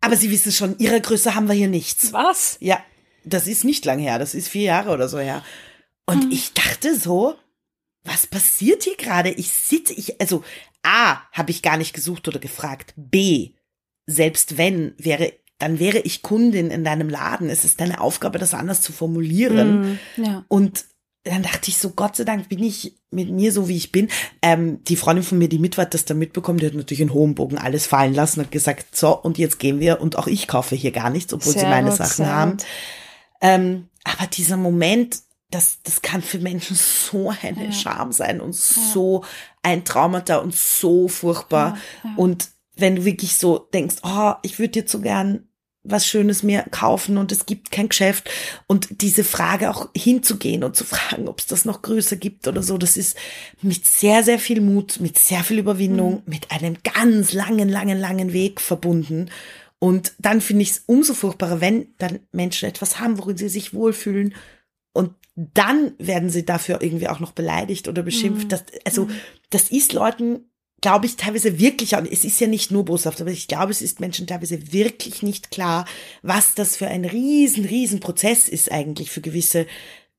[0.00, 2.12] Aber Sie wissen schon, Ihrer Größe haben wir hier nichts.
[2.12, 2.56] Was?
[2.60, 2.82] Ja,
[3.24, 5.42] das ist nicht lang her, das ist vier Jahre oder so her.
[6.06, 6.30] Und Hm.
[6.32, 7.34] ich dachte so,
[8.04, 9.30] was passiert hier gerade?
[9.30, 10.42] Ich sitze, ich, also
[10.82, 12.94] A, habe ich gar nicht gesucht oder gefragt.
[12.96, 13.50] B,
[14.06, 17.48] selbst wenn, wäre, dann wäre ich Kundin in deinem Laden.
[17.48, 19.98] Es ist deine Aufgabe, das anders zu formulieren.
[20.16, 20.44] Mm, ja.
[20.48, 20.86] Und
[21.24, 24.08] dann dachte ich so, Gott sei Dank bin ich mit mir so, wie ich bin.
[24.42, 27.12] Ähm, die Freundin von mir, die mit war, das dann mitbekommen, die hat natürlich in
[27.12, 30.00] hohem Bogen alles fallen lassen und gesagt, so, und jetzt gehen wir.
[30.00, 32.56] Und auch ich kaufe hier gar nichts, obwohl sie Sehr meine gut, Sachen haben.
[33.42, 35.18] Ähm, aber dieser Moment,
[35.50, 37.72] das, das kann für Menschen so eine Ja.
[37.72, 39.24] Scham sein und so
[39.62, 41.76] ein Traumata und so furchtbar.
[42.04, 42.16] Ja, ja.
[42.16, 45.46] Und wenn du wirklich so denkst, oh, ich würde jetzt so gern
[45.84, 48.30] was Schönes mir kaufen und es gibt kein Geschäft
[48.68, 52.62] und diese Frage auch hinzugehen und zu fragen, ob es das noch größer gibt oder
[52.62, 53.16] so, das ist
[53.62, 58.32] mit sehr, sehr viel Mut, mit sehr viel Überwindung, mit einem ganz langen, langen, langen
[58.32, 59.28] Weg verbunden.
[59.82, 63.74] Und dann finde ich es umso furchtbarer, wenn dann Menschen etwas haben, worin sie sich
[63.74, 64.32] wohlfühlen
[64.92, 68.52] und dann werden sie dafür irgendwie auch noch beleidigt oder beschimpft.
[68.52, 69.08] Das, also
[69.50, 70.44] das ist Leuten,
[70.82, 73.82] glaube ich, teilweise wirklich, und es ist ja nicht nur boshaft, aber ich glaube, es
[73.82, 75.84] ist Menschen teilweise wirklich nicht klar,
[76.22, 79.66] was das für ein riesen, riesen Prozess ist eigentlich für gewisse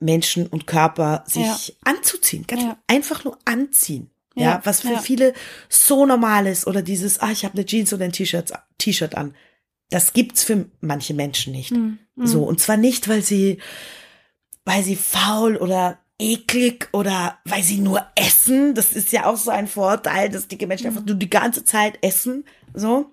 [0.02, 1.74] Menschen und Körper, sich Ja.
[1.86, 2.44] anzuziehen.
[2.48, 2.78] Ganz Ja.
[2.88, 4.10] einfach nur anziehen.
[4.36, 5.34] Ja, Ja, was für viele
[5.70, 9.36] so normal ist oder dieses, ah, ich habe eine Jeans oder ein T-Shirt T-Shirt an.
[9.94, 11.72] Das gibt's für manche Menschen nicht.
[11.72, 12.00] Mm.
[12.16, 13.60] So, und zwar nicht, weil sie,
[14.66, 18.74] weil sie faul oder eklig oder weil sie nur essen.
[18.74, 22.00] Das ist ja auch so ein Vorteil, dass die Menschen einfach nur die ganze Zeit
[22.02, 23.12] essen, so.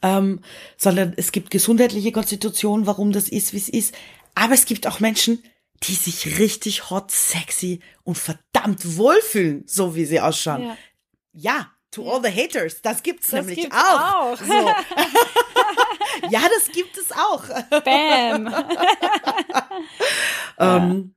[0.00, 0.42] Ähm,
[0.76, 3.94] sondern es gibt gesundheitliche Konstitutionen, warum das ist, wie es ist.
[4.36, 5.42] Aber es gibt auch Menschen,
[5.82, 10.62] die sich richtig hot, sexy und verdammt wohlfühlen, so wie sie ausschauen.
[10.62, 10.76] Ja.
[11.32, 14.32] Ja, to all the haters, das gibt's Das nämlich gibt's auch.
[14.32, 14.38] auch.
[14.38, 14.52] So.
[16.30, 17.44] ja, das gibt es auch.
[17.84, 18.54] Bam.
[20.58, 21.14] Ähm,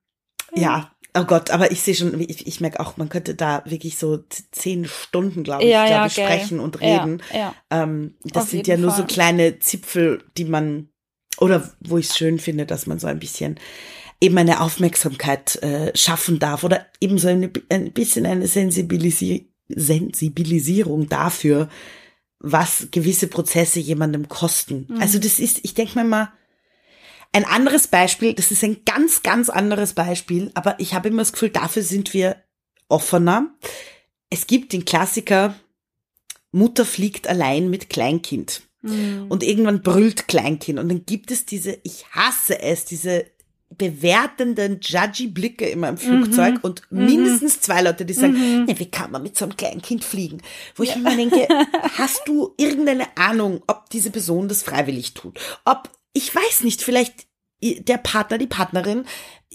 [0.54, 3.98] ja, oh Gott, aber ich sehe schon, ich, ich merke auch, man könnte da wirklich
[3.98, 4.20] so
[4.52, 7.22] zehn Stunden, glaube ich, Ja, ja, ich, sprechen und reden.
[7.32, 7.56] Ja, ja.
[7.70, 9.08] Ähm, das Auf sind ja nur so Fall.
[9.08, 10.90] kleine Zipfel, die man,
[11.38, 13.60] oder wo ich es schön finde, dass man so ein bisschen
[14.22, 21.08] eben eine Aufmerksamkeit äh, schaffen darf oder eben so eine, ein bisschen eine Sensibilisi Sensibilisierung
[21.08, 21.70] dafür,
[22.40, 24.88] was gewisse Prozesse jemandem kosten.
[24.90, 25.02] Mhm.
[25.02, 26.32] Also das ist, ich denke mir mal,
[27.32, 31.34] ein anderes Beispiel, das ist ein ganz, ganz anderes Beispiel, aber ich habe immer das
[31.34, 32.38] Gefühl, dafür sind wir
[32.88, 33.54] offener.
[34.32, 35.56] Es gibt den Klassiker,
[36.52, 38.64] Mutter fliegt allein mit Kleinkind.
[38.82, 39.28] Mm.
[39.30, 40.80] Und irgendwann brüllt Kleinkind.
[40.80, 43.26] Und dann gibt es diese, ich hasse es, diese
[43.78, 46.60] bewertenden, judgy Blicke immer im Flugzeug Mhm.
[46.62, 50.04] und mindestens zwei Leute, die sagen, ne, wie kann man mit so einem kleinen Kind
[50.04, 50.42] fliegen?
[50.76, 51.48] Wo ich immer denke,
[51.98, 55.40] hast du irgendeine Ahnung, ob diese Person das freiwillig tut?
[55.66, 57.28] Ob, ich weiß nicht, vielleicht
[57.62, 59.06] der Partner, die Partnerin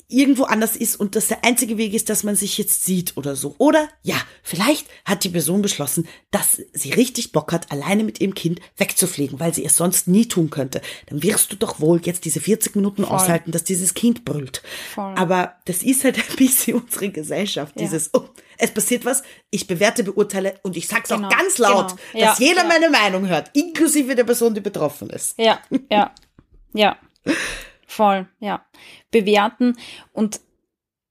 [0.09, 3.37] irgendwo anders ist und das der einzige Weg ist, dass man sich jetzt sieht oder
[3.37, 3.55] so.
[3.59, 8.35] Oder ja, vielleicht hat die Person beschlossen, dass sie richtig Bock hat, alleine mit ihrem
[8.35, 10.81] Kind wegzufliegen, weil sie es sonst nie tun könnte.
[11.07, 13.15] Dann wirst du doch wohl jetzt diese 40 Minuten Voll.
[13.17, 14.63] aushalten, dass dieses Kind brüllt.
[14.95, 15.15] Voll.
[15.17, 17.83] Aber das ist halt ein bisschen unsere Gesellschaft, Ja.
[17.87, 18.25] dieses, oh,
[18.59, 22.27] es passiert was, ich bewerte, beurteile und ich sag's Genau, auch ganz laut, genau.
[22.27, 22.69] dass Ja, jeder ja.
[22.69, 25.39] meine Meinung hört, inklusive der Person, die betroffen ist.
[25.39, 26.13] Ja, ja,
[26.75, 26.97] ja.
[27.87, 28.65] Voll, ja.
[29.11, 29.77] Bewerten
[30.13, 30.41] und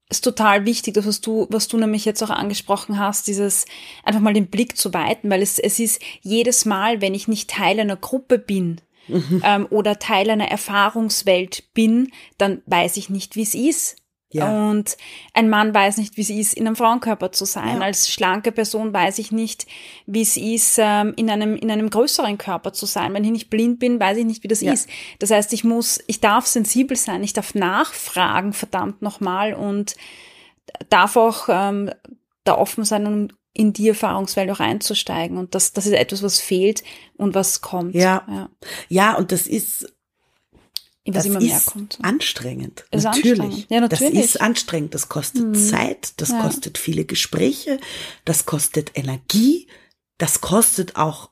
[0.09, 3.65] ist total wichtig, das was du, was du nämlich jetzt auch angesprochen hast, dieses
[4.03, 7.49] einfach mal den Blick zu weiten, weil es, es ist jedes Mal, wenn ich nicht
[7.49, 8.81] Teil einer Gruppe bin
[9.43, 13.97] ähm, oder Teil einer Erfahrungswelt bin, dann weiß ich nicht, wie es ist.
[14.33, 14.69] Ja.
[14.69, 14.97] Und
[15.33, 17.77] ein Mann weiß nicht, wie es ist, in einem Frauenkörper zu sein.
[17.77, 17.81] Ja.
[17.81, 19.65] Als schlanke Person weiß ich nicht,
[20.05, 23.13] wie es ist, ähm, in einem, in einem größeren Körper zu sein.
[23.13, 24.73] Wenn ich nicht blind bin, weiß ich nicht, wie das Ja.
[24.73, 24.89] ist.
[25.19, 29.95] Das heißt, ich muss, ich darf sensibel sein, ich darf nachfragen, verdammt nochmal, und
[30.89, 31.91] darf auch ähm,
[32.43, 35.37] da offen sein, um in die Erfahrungswelt auch einzusteigen.
[35.37, 36.83] Und das, das ist etwas, was fehlt
[37.17, 37.93] und was kommt.
[37.93, 38.23] Ja.
[38.27, 38.49] ja.
[38.89, 39.92] Ja, und das ist,
[41.05, 41.97] das ist kommt.
[42.01, 42.85] anstrengend.
[42.91, 43.39] Ist natürlich.
[43.39, 43.69] anstrengend.
[43.69, 44.13] Ja, natürlich.
[44.13, 44.17] Mhm.
[44.17, 44.93] Das ist anstrengend.
[44.95, 46.41] Das kostet Zeit, das Ja.
[46.41, 47.79] kostet viele Gespräche,
[48.25, 49.67] das kostet Energie,
[50.17, 51.29] das kostet auch,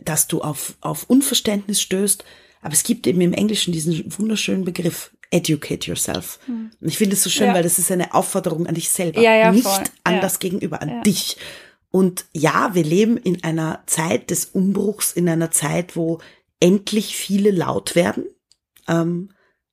[0.00, 2.24] dass du auf, auf Unverständnis stößt.
[2.60, 6.40] Aber es gibt eben im Englischen diesen wunderschönen Begriff, educate yourself.
[6.48, 7.46] Und ich finde es so schön.
[7.48, 7.54] Ja.
[7.54, 9.84] weil das ist eine Aufforderung an dich selber, Ja, nicht voll.
[10.04, 11.36] an das Gegenüber, an dich.
[11.90, 16.18] Und ja, wir leben in einer Zeit des Umbruchs, in einer Zeit, wo
[16.60, 18.24] endlich viele laut werden,
[18.88, 19.30] ähm,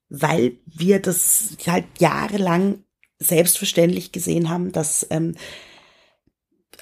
[0.10, 2.84] weil wir das halt jahrelang
[3.20, 5.36] selbstverständlich gesehen haben, dass ähm,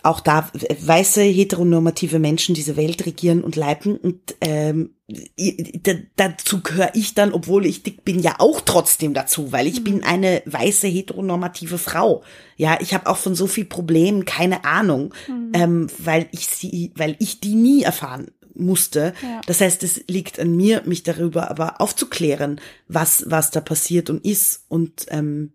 [0.01, 4.95] auch da weiße heteronormative Menschen diese Welt regieren und leiten und ähm,
[6.15, 9.83] dazu gehöre ich dann, obwohl ich dick bin, ja auch trotzdem dazu, weil ich mhm.
[9.83, 12.23] bin eine weiße heteronormative Frau.
[12.57, 15.51] Ja, ich habe auch von so viel Problemen keine Ahnung, mhm.
[15.53, 19.13] ähm, weil ich sie, weil ich die nie erfahren musste.
[19.21, 19.41] Ja.
[19.45, 24.25] Das heißt, es liegt an mir, mich darüber aber aufzuklären, was was da passiert und
[24.25, 25.53] ist und ähm,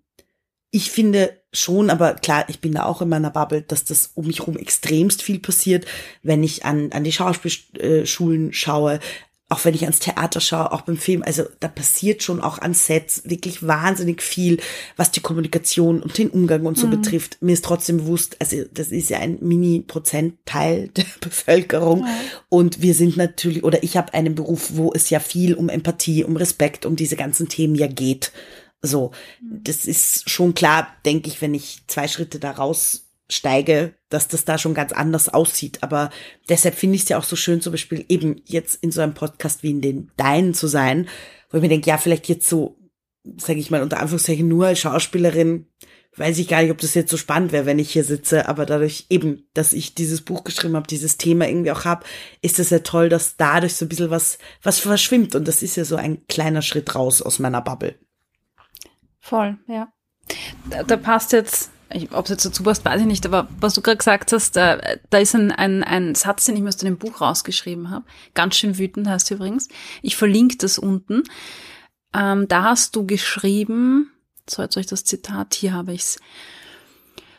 [0.71, 4.27] ich finde schon, aber klar, ich bin da auch in meiner Bubble, dass das um
[4.27, 5.87] mich herum extremst viel passiert,
[6.23, 9.01] wenn ich an, an die Schauspielschulen schaue,
[9.51, 12.75] auch wenn ich ans Theater schaue, auch beim Film, also da passiert schon auch an
[12.75, 14.59] Sets wirklich wahnsinnig viel,
[14.97, 17.01] was die Kommunikation und den Umgang und so mhm.
[17.01, 17.39] betrifft.
[17.41, 22.15] Mir ist trotzdem bewusst, also das ist ja ein Mini-Prozentteil der Bevölkerung ja.
[22.51, 26.25] und wir sind natürlich, oder ich habe einen Beruf, wo es ja viel um Empathie,
[26.25, 28.33] um Respekt, um diese ganzen Themen ja geht.
[28.83, 29.61] So, mhm.
[29.65, 32.51] das ist schon klar, denke ich, wenn ich zwei Schritte da
[33.29, 35.83] raussteige, dass das da schon ganz anders aussieht.
[35.83, 36.11] Aber
[36.49, 39.15] deshalb finde ich es ja auch so schön, zum Beispiel eben jetzt in so einem
[39.15, 41.09] Podcast wie in den Deinen zu sein,
[41.51, 42.79] wo ich mir denke, ja, vielleicht jetzt so,
[43.37, 45.67] sage ich mal, unter Anführungszeichen nur als Schauspielerin,
[46.17, 48.67] weiß ich gar nicht, ob das jetzt so spannend wäre, wenn ich hier sitze, aber
[48.67, 52.05] dadurch eben, dass ich dieses Buch geschrieben habe, dieses Thema irgendwie auch habe,
[52.43, 55.37] ist es ja toll, dass dadurch so ein bisschen was, was verschwimmt.
[55.37, 57.95] Und das ist ja so ein kleiner Schritt raus aus meiner Bubble.
[59.21, 59.93] Voll, ja.
[60.71, 61.71] Da, da passt jetzt,
[62.13, 64.79] ob es jetzt dazu passt, weiß ich nicht, aber was du gerade gesagt hast, da,
[65.11, 68.05] da ist ein, ein, ein Satz, den ich mir aus dem Buch rausgeschrieben habe.
[68.35, 69.69] Ganz schön wütend heißt übrigens.
[70.03, 71.23] Ich verlinke das unten.
[72.15, 74.13] Ähm, da hast du geschrieben,
[74.49, 76.19] so jetzt euch das Zitat, hier habe ich's.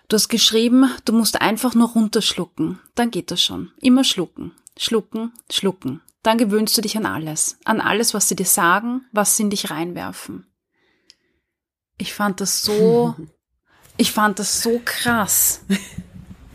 [0.07, 3.71] Du hast geschrieben, du musst einfach nur runterschlucken, dann geht das schon.
[3.79, 6.01] Immer schlucken, schlucken, schlucken.
[6.23, 9.49] Dann gewöhnst du dich an alles, an alles, was sie dir sagen, was sie in
[9.51, 10.47] dich reinwerfen.
[11.97, 13.15] Ich fand das so,
[13.99, 15.61] ich fand das so krass.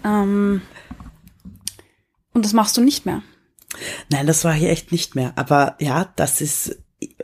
[0.04, 0.62] ähm,
[2.32, 3.22] und das machst du nicht mehr.
[4.10, 5.32] Nein, das war hier echt nicht mehr.
[5.36, 6.78] Aber ja, das ist,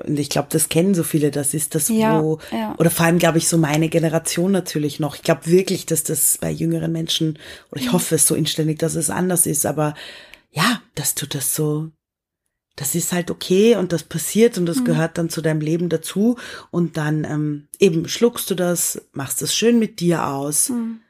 [0.04, 2.74] und ich glaube, das kennen so viele, das ist das, ja, wo, ja.
[2.78, 5.16] oder vor allem, glaube ich, so meine Generation natürlich noch.
[5.16, 7.38] Ich glaube wirklich, dass das bei jüngeren Menschen,
[7.70, 7.92] oder ich mhm.
[7.94, 9.94] hoffe es so inständig, dass es anders ist, aber
[10.50, 11.90] ja, dass du das so
[12.76, 14.84] das ist halt okay und das passiert und das mhm.
[14.84, 16.36] gehört dann zu deinem Leben dazu.
[16.70, 21.00] Und dann ähm, eben schluckst du das, machst das schön mit dir aus, mhm.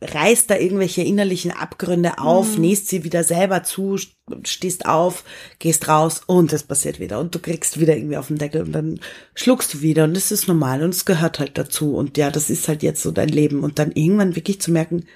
[0.00, 2.60] reißt da irgendwelche innerlichen Abgründe auf, mhm.
[2.60, 3.96] nähst sie wieder selber zu,
[4.44, 5.24] stehst auf,
[5.58, 7.18] gehst raus und es passiert wieder.
[7.18, 9.00] Und du kriegst wieder irgendwie auf den Deckel und dann
[9.34, 11.96] schluckst du wieder und das ist normal und es gehört halt dazu.
[11.96, 13.64] Und ja, das ist halt jetzt so dein Leben.
[13.64, 15.06] Und dann irgendwann wirklich zu merken,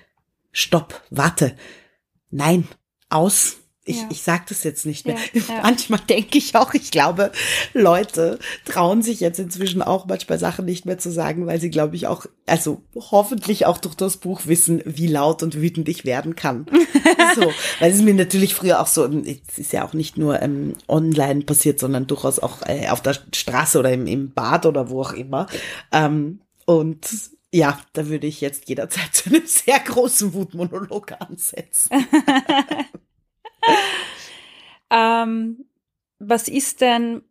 [0.51, 1.55] stopp, warte,
[2.31, 2.67] nein,
[3.11, 3.59] aus,
[3.89, 4.09] ich, ja.
[4.11, 5.17] ich sage das jetzt nicht mehr.
[5.33, 5.63] Ja, ja.
[5.63, 7.33] Manchmal denke ich auch, ich glaube,
[7.73, 11.97] Leute trauen sich jetzt inzwischen auch manchmal Sachen nicht mehr zu sagen, weil sie, glaube
[11.97, 16.37] ich, auch, also hoffentlich auch durch das Buch wissen, wie laut und wütend ich werden
[16.37, 16.67] kann.
[17.35, 20.75] so, weil es mir natürlich früher auch so, es ist ja auch nicht nur ähm,
[20.87, 25.01] online passiert, sondern durchaus auch äh, auf der Straße oder im, im Bad oder wo
[25.01, 25.47] auch immer.
[25.93, 27.07] Ähm, und
[27.53, 31.91] ja, da würde ich jetzt jederzeit zu einem sehr großen Wutmonolog ansetzen.
[34.91, 35.65] ähm,
[36.19, 37.23] was ist denn,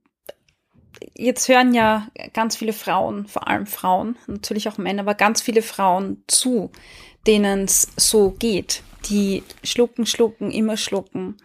[1.15, 5.61] jetzt hören ja ganz viele Frauen, vor allem Frauen, natürlich auch Männer, aber ganz viele
[5.61, 6.71] Frauen zu,
[7.25, 11.37] denen es so geht, die schlucken, schlucken, immer schlucken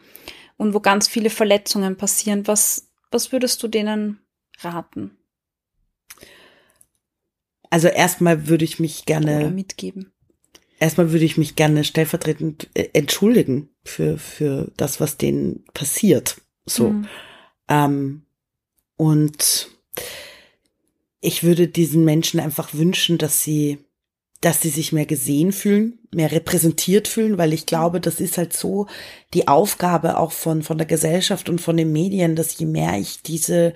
[0.56, 2.46] und wo ganz viele Verletzungen passieren.
[2.46, 4.20] Was, was würdest du denen
[4.60, 5.16] raten?
[7.70, 10.12] Also erstmal würde ich mich gerne Oder mitgeben
[10.82, 16.40] erstmal würde ich mich gerne stellvertretend äh, entschuldigen für, für das, was denen passiert.
[16.66, 16.90] So.
[16.90, 17.08] Mhm.
[17.68, 18.22] Ähm,
[18.96, 19.68] und
[21.20, 23.78] ich würde diesen Menschen einfach wünschen, dass sie,
[24.40, 28.52] dass sie sich mehr gesehen fühlen, mehr repräsentiert fühlen, weil ich glaube, das ist halt
[28.52, 28.86] so
[29.34, 33.22] die Aufgabe auch von, von der Gesellschaft und von den Medien, dass je mehr ich
[33.22, 33.74] diese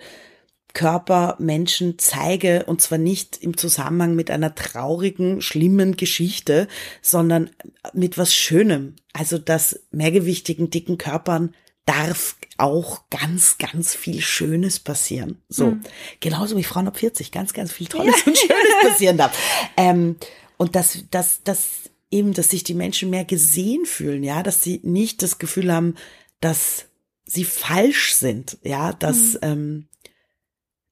[0.77, 6.69] Körper Menschen zeige, und zwar nicht im Zusammenhang mit einer traurigen, schlimmen Geschichte,
[7.01, 7.49] sondern
[7.95, 8.95] mit was Schönem.
[9.15, 11.55] Also, dass mehrgewichtigen, dicken Körpern
[11.87, 15.41] darf auch ganz, ganz viel Schönes passieren.
[15.49, 15.71] So.
[15.71, 15.81] Mhm.
[16.21, 18.27] Genauso wie Frauen ab 40, ganz, ganz viel Tolles ja.
[18.27, 19.35] und Schönes passieren darf.
[19.79, 20.17] Ähm,
[20.59, 24.81] und dass, dass, dass eben, dass sich die Menschen mehr gesehen fühlen, ja, dass sie
[24.83, 25.95] nicht das Gefühl haben,
[26.41, 26.85] dass
[27.25, 29.39] sie falsch sind, ja, dass, mhm.
[29.41, 29.89] ähm,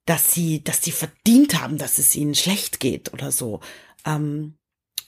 [0.07, 3.61] dass sie, dass sie verdient haben, dass es ihnen schlecht geht oder so.
[4.05, 4.59] Ähm,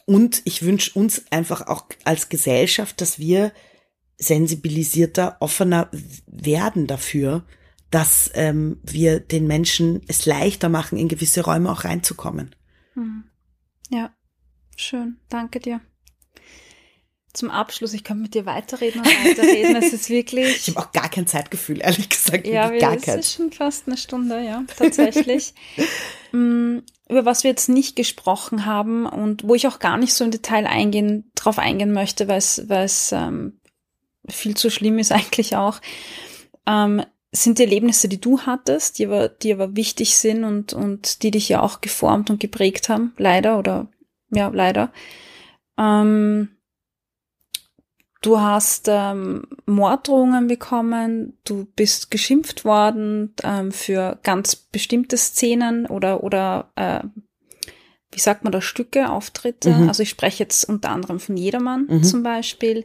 [0.07, 3.53] und ich wünsche uns einfach auch als Gesellschaft, dass wir
[4.19, 5.91] sensibilisierter, offener
[6.27, 7.45] werden dafür,
[7.91, 12.55] dass ähm, wir den Menschen es leichter machen, in gewisse Räume auch reinzukommen.
[12.95, 13.25] Hm.
[13.91, 14.15] Ja,
[14.77, 15.19] schön.
[15.29, 15.81] Danke dir.
[17.37, 19.77] Zum Abschluss, ich kann mit dir weiterreden und weiterreden.
[19.77, 20.57] Es ist wirklich.
[20.67, 22.47] Ich habe auch gar kein Zeitgefühl, ehrlich gesagt.
[22.47, 25.55] Ja, gar es ist schon fast eine Stunde, ja, tatsächlich.
[26.33, 30.25] Mm, über was wir jetzt nicht gesprochen haben und wo ich auch gar nicht so
[30.25, 33.61] im Detail eingehen, drauf eingehen möchte, weil es, weil es ähm,
[34.29, 35.81] viel zu schlimm ist eigentlich auch,
[36.67, 41.23] ähm, sind die Erlebnisse, die du hattest, die aber, die aber wichtig sind und, und
[41.23, 43.87] die dich ja auch geformt und geprägt haben, leider oder
[44.31, 44.93] ja, leider.
[45.79, 46.56] Ähm,
[48.27, 56.25] du hast ähm, Morddrohungen bekommen, du bist geschimpft worden ähm, für ganz bestimmte Szenen oder,
[56.25, 57.01] oder äh,
[58.11, 59.71] wie sagt man da, Stücke, Auftritte.
[59.71, 59.89] Mhm.
[59.89, 62.03] Also ich spreche jetzt unter anderem von Jedermann mhm.
[62.03, 62.85] zum Beispiel.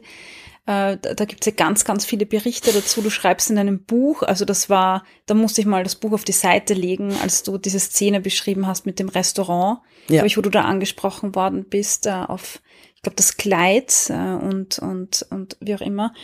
[0.66, 3.02] Äh, da da gibt es ja ganz, ganz viele Berichte dazu.
[3.02, 6.22] Du schreibst in einem Buch, also das war, da musste ich mal das Buch auf
[6.22, 10.24] die Seite legen, als du diese Szene beschrieben hast mit dem Restaurant, ja.
[10.24, 12.60] ich, wo du da angesprochen worden bist, äh, auf,
[13.02, 16.14] ich glaube, das Kleid äh, und, und, und wie auch immer.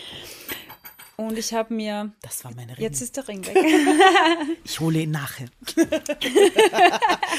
[1.16, 2.12] Und ich habe mir.
[2.22, 2.84] Das war meine Ring.
[2.84, 3.56] Jetzt ist der Ring weg.
[4.64, 5.48] ich hole ihn nachher.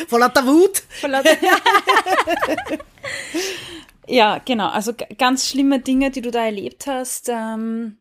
[0.09, 0.79] Vor lauter Wut.
[0.89, 1.29] Vor lauter
[4.09, 4.67] Ja, genau.
[4.67, 7.29] Also ganz schlimme Dinge, die du da erlebt hast.
[7.29, 7.97] Ähm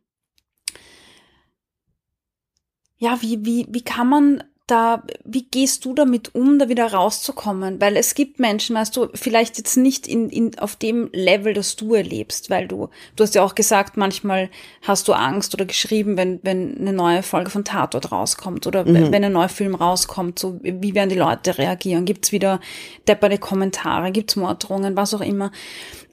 [2.96, 7.80] ja, wie, wie, wie kann man da, wie gehst du damit um, da wieder rauszukommen?
[7.80, 11.76] Weil es gibt Menschen, weißt du, vielleicht jetzt nicht in, in, auf dem Level, das
[11.76, 14.50] du erlebst, weil du, du hast ja auch gesagt, manchmal
[14.82, 19.10] hast du Angst oder geschrieben, wenn, wenn eine neue Folge von Tatort rauskommt oder mhm.
[19.10, 22.04] wenn, ein neuer Film rauskommt, so, wie werden die Leute reagieren?
[22.04, 22.60] Gibt's wieder
[23.08, 24.12] depperte Kommentare?
[24.12, 24.96] Gibt's Morddrohungen?
[24.96, 25.50] Was auch immer.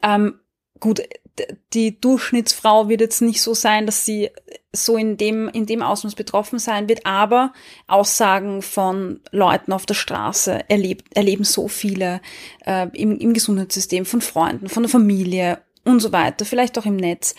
[0.02, 0.36] Ähm,
[0.80, 1.02] gut,
[1.74, 4.30] die Durchschnittsfrau wird jetzt nicht so sein, dass sie
[4.72, 7.54] so in dem, in dem Ausmaß betroffen sein wird, aber
[7.88, 12.22] Aussagen von Leuten auf der Straße erlebt, erleben so viele
[12.66, 16.96] äh, im, im Gesundheitssystem, von Freunden, von der Familie und so weiter, vielleicht auch im
[16.96, 17.36] Netz.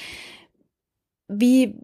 [1.28, 1.74] Wie,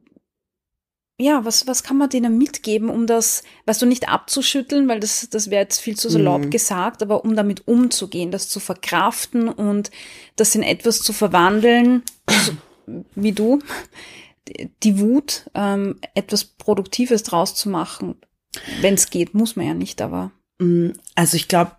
[1.22, 5.28] ja, was, was kann man denen mitgeben, um das, weißt du, nicht abzuschütteln, weil das,
[5.30, 6.50] das wäre jetzt viel zu salopp mhm.
[6.50, 9.90] gesagt, aber um damit umzugehen, das zu verkraften und
[10.36, 12.52] das in etwas zu verwandeln, so,
[13.14, 13.60] wie du,
[14.82, 18.16] die Wut, ähm, etwas Produktives draus zu machen.
[18.80, 20.32] Wenn es geht, muss man ja nicht, aber.
[20.58, 21.72] Mm, also ich glaube,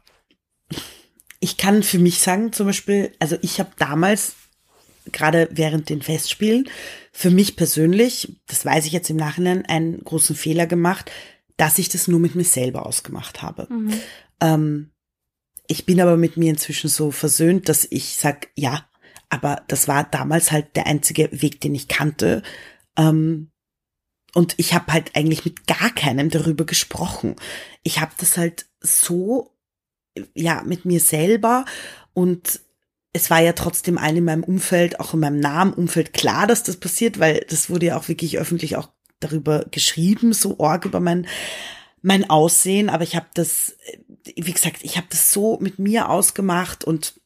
[1.40, 4.36] ich kann für mich sagen, zum Beispiel, also ich habe damals
[5.12, 6.70] gerade während den Festspielen
[7.12, 11.12] für mich persönlich, das weiß ich jetzt im Nachhinein, einen großen Fehler gemacht,
[11.58, 13.68] dass ich das nur mit mir selber ausgemacht habe.
[13.70, 13.94] Mhm.
[14.42, 14.92] Ähm,
[15.68, 18.86] ich bin aber mit mir inzwischen so versöhnt, dass ich sag, ja,
[19.30, 22.44] aber das war damals halt der einzige Weg, den ich kannte.
[22.98, 23.52] Ähm,
[24.34, 27.36] und ich habe halt eigentlich mit gar keinem darüber gesprochen.
[27.84, 29.56] Ich habe das halt so,
[30.34, 31.66] ja, mit mir selber
[32.14, 32.60] und
[33.14, 36.64] es war ja trotzdem allen in meinem Umfeld, auch in meinem nahen Umfeld klar, dass
[36.64, 38.90] das passiert, weil das wurde ja auch wirklich öffentlich auch
[39.20, 41.28] darüber geschrieben, so org über mein
[42.06, 43.78] mein Aussehen, aber ich habe das
[44.36, 47.22] wie gesagt, ich habe das so mit mir ausgemacht und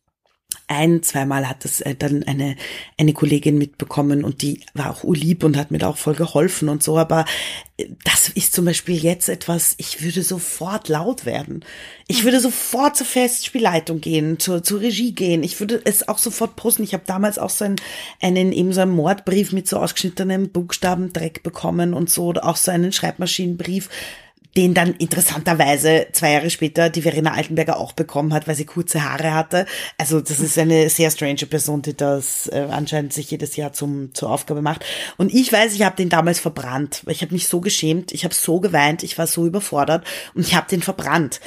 [0.70, 2.58] ein, zweimal hat das äh, dann eine,
[2.98, 6.68] eine Kollegin mitbekommen und die war auch urlieb und hat mir da auch voll geholfen
[6.68, 7.26] und so, aber
[7.78, 11.64] äh, das ist zum Beispiel jetzt etwas, ich würde sofort laut werden.
[12.08, 15.44] Ich würde sofort zur Festspielleitung gehen, zur, zur Regie gehen.
[15.44, 16.84] Ich würde es auch sofort posten.
[16.84, 17.78] Ich habe damals auch so einen,
[18.22, 22.72] einen, eben so einen Mordbrief mit so ausgeschnittenem Buchstabendreck bekommen und so, oder auch so
[22.72, 23.90] einen Schreibmaschinenbrief
[24.58, 29.04] den dann interessanterweise zwei Jahre später die Verena Altenberger auch bekommen hat, weil sie kurze
[29.04, 29.68] Haare hatte.
[30.00, 34.16] Also das ist eine sehr strange Person, die das äh, anscheinend sich jedes Jahr zum
[34.16, 34.84] zur Aufgabe macht.
[35.18, 38.24] Und ich weiß, ich habe den damals verbrannt, weil ich habe mich so geschämt, ich
[38.24, 41.40] habe so geweint, ich war so überfordert und ich habe den verbrannt.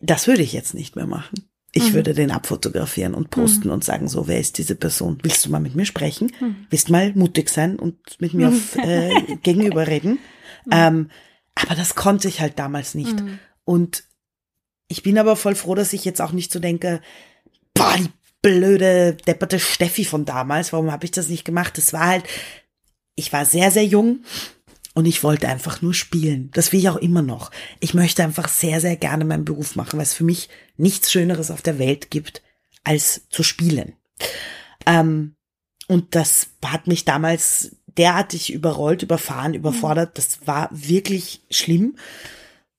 [0.00, 1.46] Das würde ich jetzt nicht mehr machen.
[1.72, 1.94] Ich mhm.
[1.94, 3.74] würde den abfotografieren und posten mhm.
[3.74, 5.18] und sagen, so, wer ist diese Person?
[5.22, 6.32] Willst du mal mit mir sprechen?
[6.40, 6.56] Mhm.
[6.70, 10.18] Willst mal mutig sein und mit mir auf, äh, gegenüber reden?
[10.64, 10.70] Mhm.
[10.72, 11.10] Ähm,
[11.54, 13.20] aber das konnte ich halt damals nicht.
[13.20, 13.38] Mhm.
[13.64, 14.04] Und
[14.88, 17.00] ich bin aber voll froh, dass ich jetzt auch nicht so denke,
[17.72, 18.10] boah, die
[18.42, 21.78] blöde, depperte Steffi von damals, warum habe ich das nicht gemacht?
[21.78, 22.24] Das war halt,
[23.16, 24.24] ich war sehr, sehr jung
[24.94, 26.50] und ich wollte einfach nur spielen.
[26.52, 27.50] Das will ich auch immer noch.
[27.80, 31.50] Ich möchte einfach sehr, sehr gerne meinen Beruf machen, weil es für mich nichts Schöneres
[31.50, 32.42] auf der Welt gibt,
[32.84, 33.94] als zu spielen.
[34.86, 35.36] Ähm,
[35.88, 40.18] und das hat mich damals derartig überrollt, überfahren, überfordert.
[40.18, 41.96] Das war wirklich schlimm.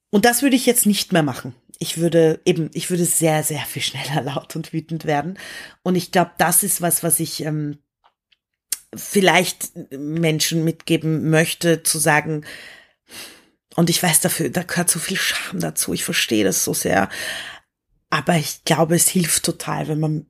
[0.09, 1.55] Und das würde ich jetzt nicht mehr machen.
[1.79, 5.37] Ich würde eben, ich würde sehr, sehr viel schneller laut und wütend werden.
[5.83, 7.79] Und ich glaube, das ist was, was ich ähm,
[8.95, 12.45] vielleicht Menschen mitgeben möchte, zu sagen,
[13.75, 15.93] und ich weiß dafür, da gehört so viel Scham dazu.
[15.93, 17.09] Ich verstehe das so sehr.
[18.09, 20.27] Aber ich glaube, es hilft total, wenn man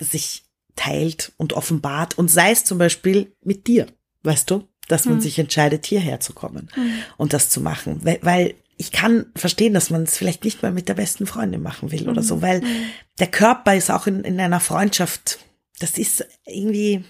[0.00, 3.86] sich teilt und offenbart und sei es zum Beispiel mit dir,
[4.28, 5.20] weißt du, dass man mhm.
[5.20, 6.92] sich entscheidet, hierher zu kommen mhm.
[7.16, 10.72] und das zu machen, weil, weil ich kann verstehen, dass man es vielleicht nicht mal
[10.72, 12.42] mit der besten Freundin machen will oder so, mhm.
[12.42, 12.90] weil mhm.
[13.18, 15.40] der Körper ist auch in, in einer Freundschaft,
[15.80, 17.04] das ist irgendwie,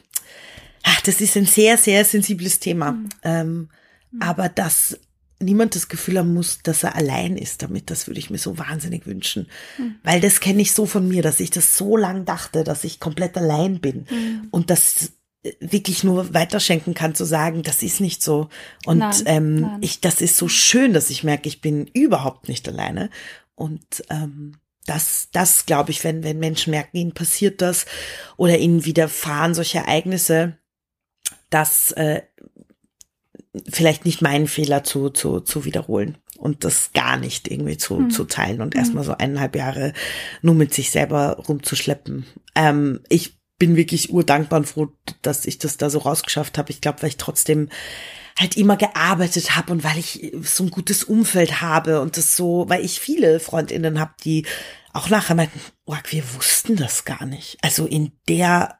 [0.82, 2.92] ach, das ist ein sehr, sehr sensibles Thema.
[2.92, 3.08] Mhm.
[3.22, 3.68] Ähm,
[4.18, 4.98] aber dass
[5.40, 8.58] niemand das Gefühl haben muss, dass er allein ist damit, das würde ich mir so
[8.58, 9.46] wahnsinnig wünschen.
[9.76, 9.96] Mhm.
[10.02, 12.98] Weil das kenne ich so von mir, dass ich das so lang dachte, dass ich
[12.98, 14.06] komplett allein bin.
[14.10, 14.48] Mhm.
[14.50, 15.12] Und das
[15.60, 18.48] wirklich nur weiterschenken kann, zu sagen, das ist nicht so.
[18.86, 19.78] Und nein, ähm, nein.
[19.82, 23.10] ich, das ist so schön, dass ich merke, ich bin überhaupt nicht alleine.
[23.54, 27.86] Und ähm, das, das glaube ich, wenn, wenn Menschen merken, ihnen passiert das
[28.36, 30.56] oder ihnen widerfahren solche Ereignisse,
[31.50, 32.22] dass äh,
[33.68, 38.10] vielleicht nicht meinen Fehler zu, zu, zu wiederholen und das gar nicht irgendwie zu, hm.
[38.10, 38.80] zu teilen und hm.
[38.80, 39.92] erstmal so eineinhalb Jahre
[40.42, 42.26] nur mit sich selber rumzuschleppen.
[42.54, 44.92] Ähm, ich bin wirklich urdankbar und froh,
[45.22, 46.70] dass ich das da so rausgeschafft habe.
[46.70, 47.68] Ich glaube, weil ich trotzdem
[48.38, 52.66] halt immer gearbeitet habe und weil ich so ein gutes Umfeld habe und das so,
[52.68, 54.46] weil ich viele Freundinnen habe, die
[54.92, 57.58] auch nachher meinten, oh, wir wussten das gar nicht.
[57.62, 58.78] Also in der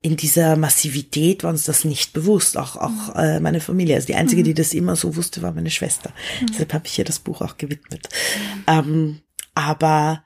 [0.00, 3.20] in dieser Massivität war uns das nicht bewusst, auch auch mhm.
[3.20, 3.96] äh, meine Familie.
[3.96, 4.46] Also die einzige, mhm.
[4.46, 6.12] die das immer so wusste, war meine Schwester.
[6.40, 6.46] Mhm.
[6.46, 8.08] Deshalb habe ich ihr das Buch auch gewidmet.
[8.08, 8.64] Mhm.
[8.68, 9.20] Ähm,
[9.54, 10.24] aber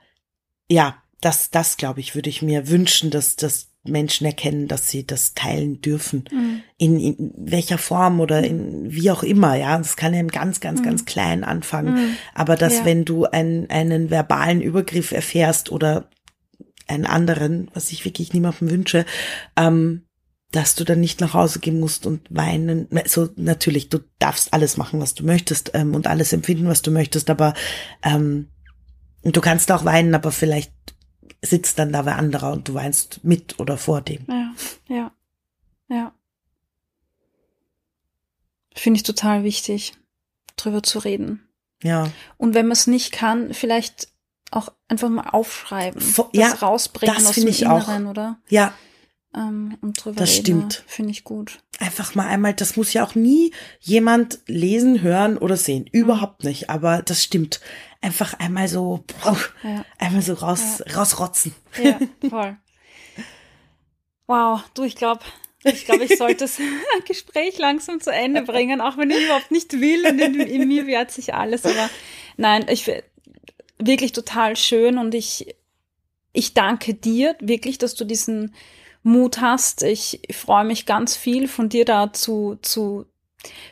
[0.69, 5.05] ja, das, das glaube ich, würde ich mir wünschen, dass, dass Menschen erkennen, dass sie
[5.05, 6.25] das teilen dürfen.
[6.31, 6.61] Mhm.
[6.77, 9.77] In, in welcher Form oder in wie auch immer, ja.
[9.77, 10.85] Das kann ja im ganz, ganz, mhm.
[10.85, 11.93] ganz kleinen anfangen.
[11.93, 12.15] Mhm.
[12.33, 12.85] Aber dass, ja.
[12.85, 16.09] wenn du einen, einen verbalen Übergriff erfährst oder
[16.87, 19.05] einen anderen, was ich wirklich niemandem wünsche,
[19.57, 20.03] ähm,
[20.51, 22.87] dass du dann nicht nach Hause gehen musst und weinen.
[23.05, 26.91] So natürlich, du darfst alles machen, was du möchtest ähm, und alles empfinden, was du
[26.91, 27.53] möchtest, aber
[28.03, 28.49] ähm,
[29.23, 30.71] du kannst auch weinen, aber vielleicht
[31.43, 34.25] sitzt dann da wer anderer und du weinst mit oder vor dem.
[34.27, 34.53] Ja,
[34.87, 35.11] ja,
[35.89, 36.13] ja.
[38.73, 39.93] Finde ich total wichtig,
[40.55, 41.47] drüber zu reden.
[41.83, 42.09] Ja.
[42.37, 44.07] Und wenn man es nicht kann, vielleicht
[44.51, 48.11] auch einfach mal aufschreiben, Vor, das ja, rausbringen das aus dem ich Inneren, auch.
[48.11, 48.39] oder?
[48.49, 48.73] Ja.
[49.35, 50.83] Ähm, und drüber das reden, stimmt.
[50.87, 51.59] Finde ich gut.
[51.79, 55.87] Einfach mal einmal, das muss ja auch nie jemand lesen, hören oder sehen.
[55.91, 56.69] Überhaupt nicht.
[56.69, 57.59] Aber das stimmt
[58.01, 59.85] einfach einmal so, boah, ja.
[59.97, 60.93] einmal so raus, ja.
[60.95, 61.55] rausrotzen.
[61.81, 62.57] Ja, voll.
[64.27, 65.21] Wow, du, ich glaube,
[65.63, 66.59] ich glaube, ich sollte das
[67.07, 70.87] Gespräch langsam zu Ende bringen, auch wenn ich überhaupt nicht will und in, in mir
[70.87, 71.65] wehrt sich alles.
[71.65, 71.89] Aber
[72.37, 72.91] nein, ich
[73.79, 75.55] wirklich total schön und ich,
[76.33, 78.53] ich danke dir wirklich, dass du diesen
[79.03, 79.83] Mut hast.
[79.83, 83.05] Ich freue mich ganz viel von dir da zu, zu,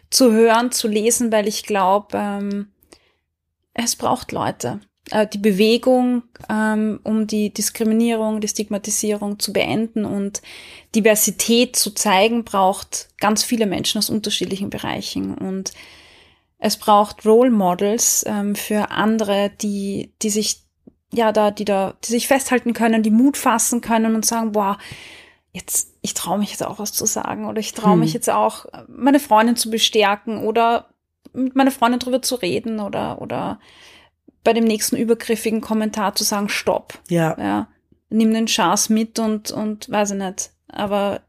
[0.10, 2.72] zu hören, zu lesen, weil ich glaube, ähm,
[3.74, 4.82] es braucht Leute.
[5.10, 10.42] Äh, die Bewegung, ähm, um die Diskriminierung, die Stigmatisierung zu beenden und
[10.94, 15.34] Diversität zu zeigen, braucht ganz viele Menschen aus unterschiedlichen Bereichen.
[15.34, 15.72] Und
[16.60, 20.62] es braucht Role Models ähm, für andere, die, die sich,
[21.12, 24.78] ja, da, die da, die sich festhalten können, die Mut fassen können und sagen, boah,
[25.52, 28.00] jetzt, ich traue mich jetzt auch was zu sagen oder ich traue hm.
[28.00, 30.90] mich jetzt auch, meine Freundin zu bestärken oder
[31.34, 33.60] mit meiner Freundin drüber zu reden oder, oder
[34.44, 37.00] bei dem nächsten übergriffigen Kommentar zu sagen, stopp.
[37.10, 37.38] Ja.
[37.38, 37.68] ja
[38.12, 41.22] nimm den Chance mit und, und weiß ich nicht, aber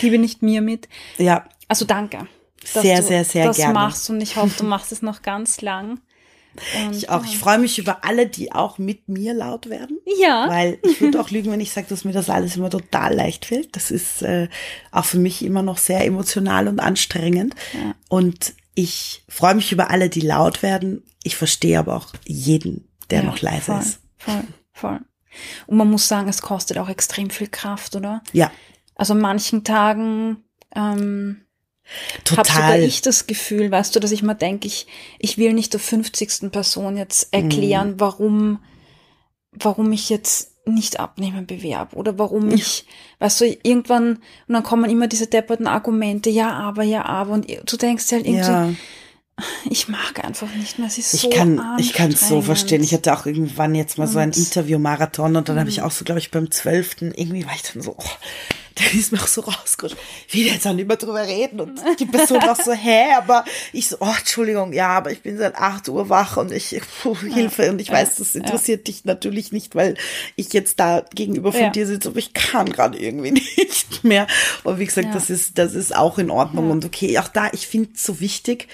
[0.00, 0.88] gebe nicht mir mit.
[1.18, 1.44] Ja.
[1.68, 2.26] Also danke.
[2.64, 3.74] Sehr, sehr, sehr das gerne.
[3.74, 6.00] Das machst und ich hoffe, du machst es noch ganz lang.
[6.84, 7.24] Und, ich auch.
[7.24, 9.98] Ich freue mich über alle, die auch mit mir laut werden.
[10.20, 10.48] Ja.
[10.48, 13.46] Weil ich würde auch lügen, wenn ich sage, dass mir das alles immer total leicht
[13.46, 13.76] fällt.
[13.76, 14.48] Das ist äh,
[14.90, 17.54] auch für mich immer noch sehr emotional und anstrengend.
[17.72, 17.94] Ja.
[18.08, 21.02] Und ich freue mich über alle, die laut werden.
[21.22, 24.00] Ich verstehe aber auch jeden, der ja, noch leise voll, ist.
[24.18, 25.00] Voll, voll.
[25.66, 28.22] Und man muss sagen, es kostet auch extrem viel Kraft, oder?
[28.32, 28.50] Ja.
[28.94, 30.44] Also an manchen Tagen
[30.74, 31.45] ähm,
[32.24, 32.38] Total.
[32.46, 34.86] habe sogar ich das Gefühl, weißt du, dass ich mal denke, ich,
[35.18, 36.50] ich will nicht der 50.
[36.50, 38.00] Person jetzt erklären, mm.
[38.00, 38.58] warum,
[39.52, 42.86] warum ich jetzt nicht abnehmen bewerb oder warum ich,
[43.20, 44.16] weißt du, irgendwann,
[44.48, 48.26] und dann kommen immer diese depperten Argumente, ja, aber, ja, aber, und du denkst halt
[48.26, 48.70] irgendwie, ja.
[49.70, 52.82] ich mag einfach nicht mehr, es ist ich so kann, Ich kann es so verstehen,
[52.82, 55.84] ich hatte auch irgendwann jetzt mal und, so ein Interview-Marathon und dann habe ich mhm.
[55.84, 58.10] auch so, glaube ich, beim zwölften irgendwie war ich dann so, oh,
[58.92, 59.96] da ist mir auch so rausgerutscht,
[60.28, 63.88] wie jetzt auch nicht mehr drüber reden und die Person auch so, hä, aber ich
[63.88, 67.70] so, oh, Entschuldigung, ja, aber ich bin seit acht Uhr wach und ich, puh, Hilfe.
[67.70, 69.96] Und ich weiß, das interessiert dich natürlich nicht, weil
[70.36, 74.26] ich jetzt da gegenüber von dir sitze, aber ich kann gerade irgendwie nicht mehr.
[74.62, 77.18] Und wie gesagt, das ist, das ist auch in Ordnung und okay.
[77.18, 78.68] Auch da, ich finde es so wichtig,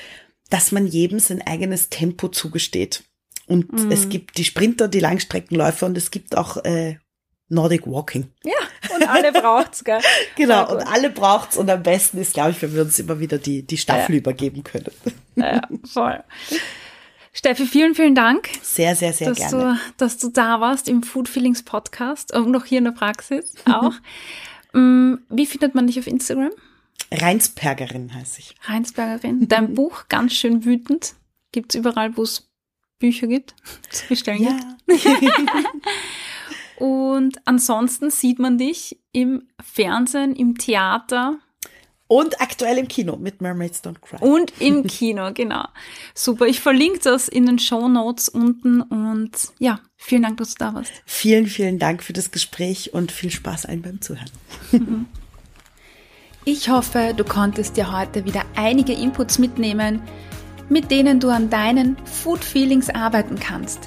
[0.51, 3.05] dass man jedem sein eigenes Tempo zugesteht.
[3.47, 3.93] Und mhm.
[3.93, 6.97] es gibt die Sprinter, die Langstreckenläufer und es gibt auch äh,
[7.49, 8.31] Nordic Walking.
[8.45, 10.01] Ja, und alle braucht's, gell?
[10.37, 13.39] genau, und alle braucht's und am besten ist, glaube ich, wenn wir uns immer wieder
[13.39, 14.19] die, die Staffel ja.
[14.19, 14.91] übergeben können.
[15.37, 16.23] Ja, voll.
[17.35, 18.51] Steffi, vielen, vielen Dank.
[18.63, 19.75] Sehr, sehr, sehr dass gerne.
[19.75, 23.55] Du, dass du da warst im Food Feelings Podcast und noch hier in der Praxis
[23.65, 23.95] auch.
[24.75, 26.53] Mm, wie findet man dich auf Instagram?
[27.11, 28.55] Reinsbergerin heiße ich.
[28.65, 29.49] Reinsbergerin.
[29.49, 31.15] Dein Buch, ganz schön wütend,
[31.53, 32.49] gibt's überall, wo es
[32.99, 33.55] Bücher gibt,
[33.91, 34.97] zu bestellen ja.
[36.83, 41.39] Und ansonsten sieht man dich im Fernsehen, im Theater.
[42.09, 44.17] Und aktuell im Kino mit Mermaids Don't Cry.
[44.19, 45.65] Und im Kino, genau.
[46.13, 46.47] Super.
[46.47, 49.31] Ich verlinke das in den Show Notes unten und
[49.61, 50.91] ja, vielen Dank, dass du da warst.
[51.07, 55.07] Vielen, vielen Dank für das Gespräch und viel Spaß allen beim Zuhören.
[56.45, 60.03] Ich hoffe, du konntest dir heute wieder einige Inputs mitnehmen,
[60.69, 63.87] mit denen du an deinen Food Feelings arbeiten kannst.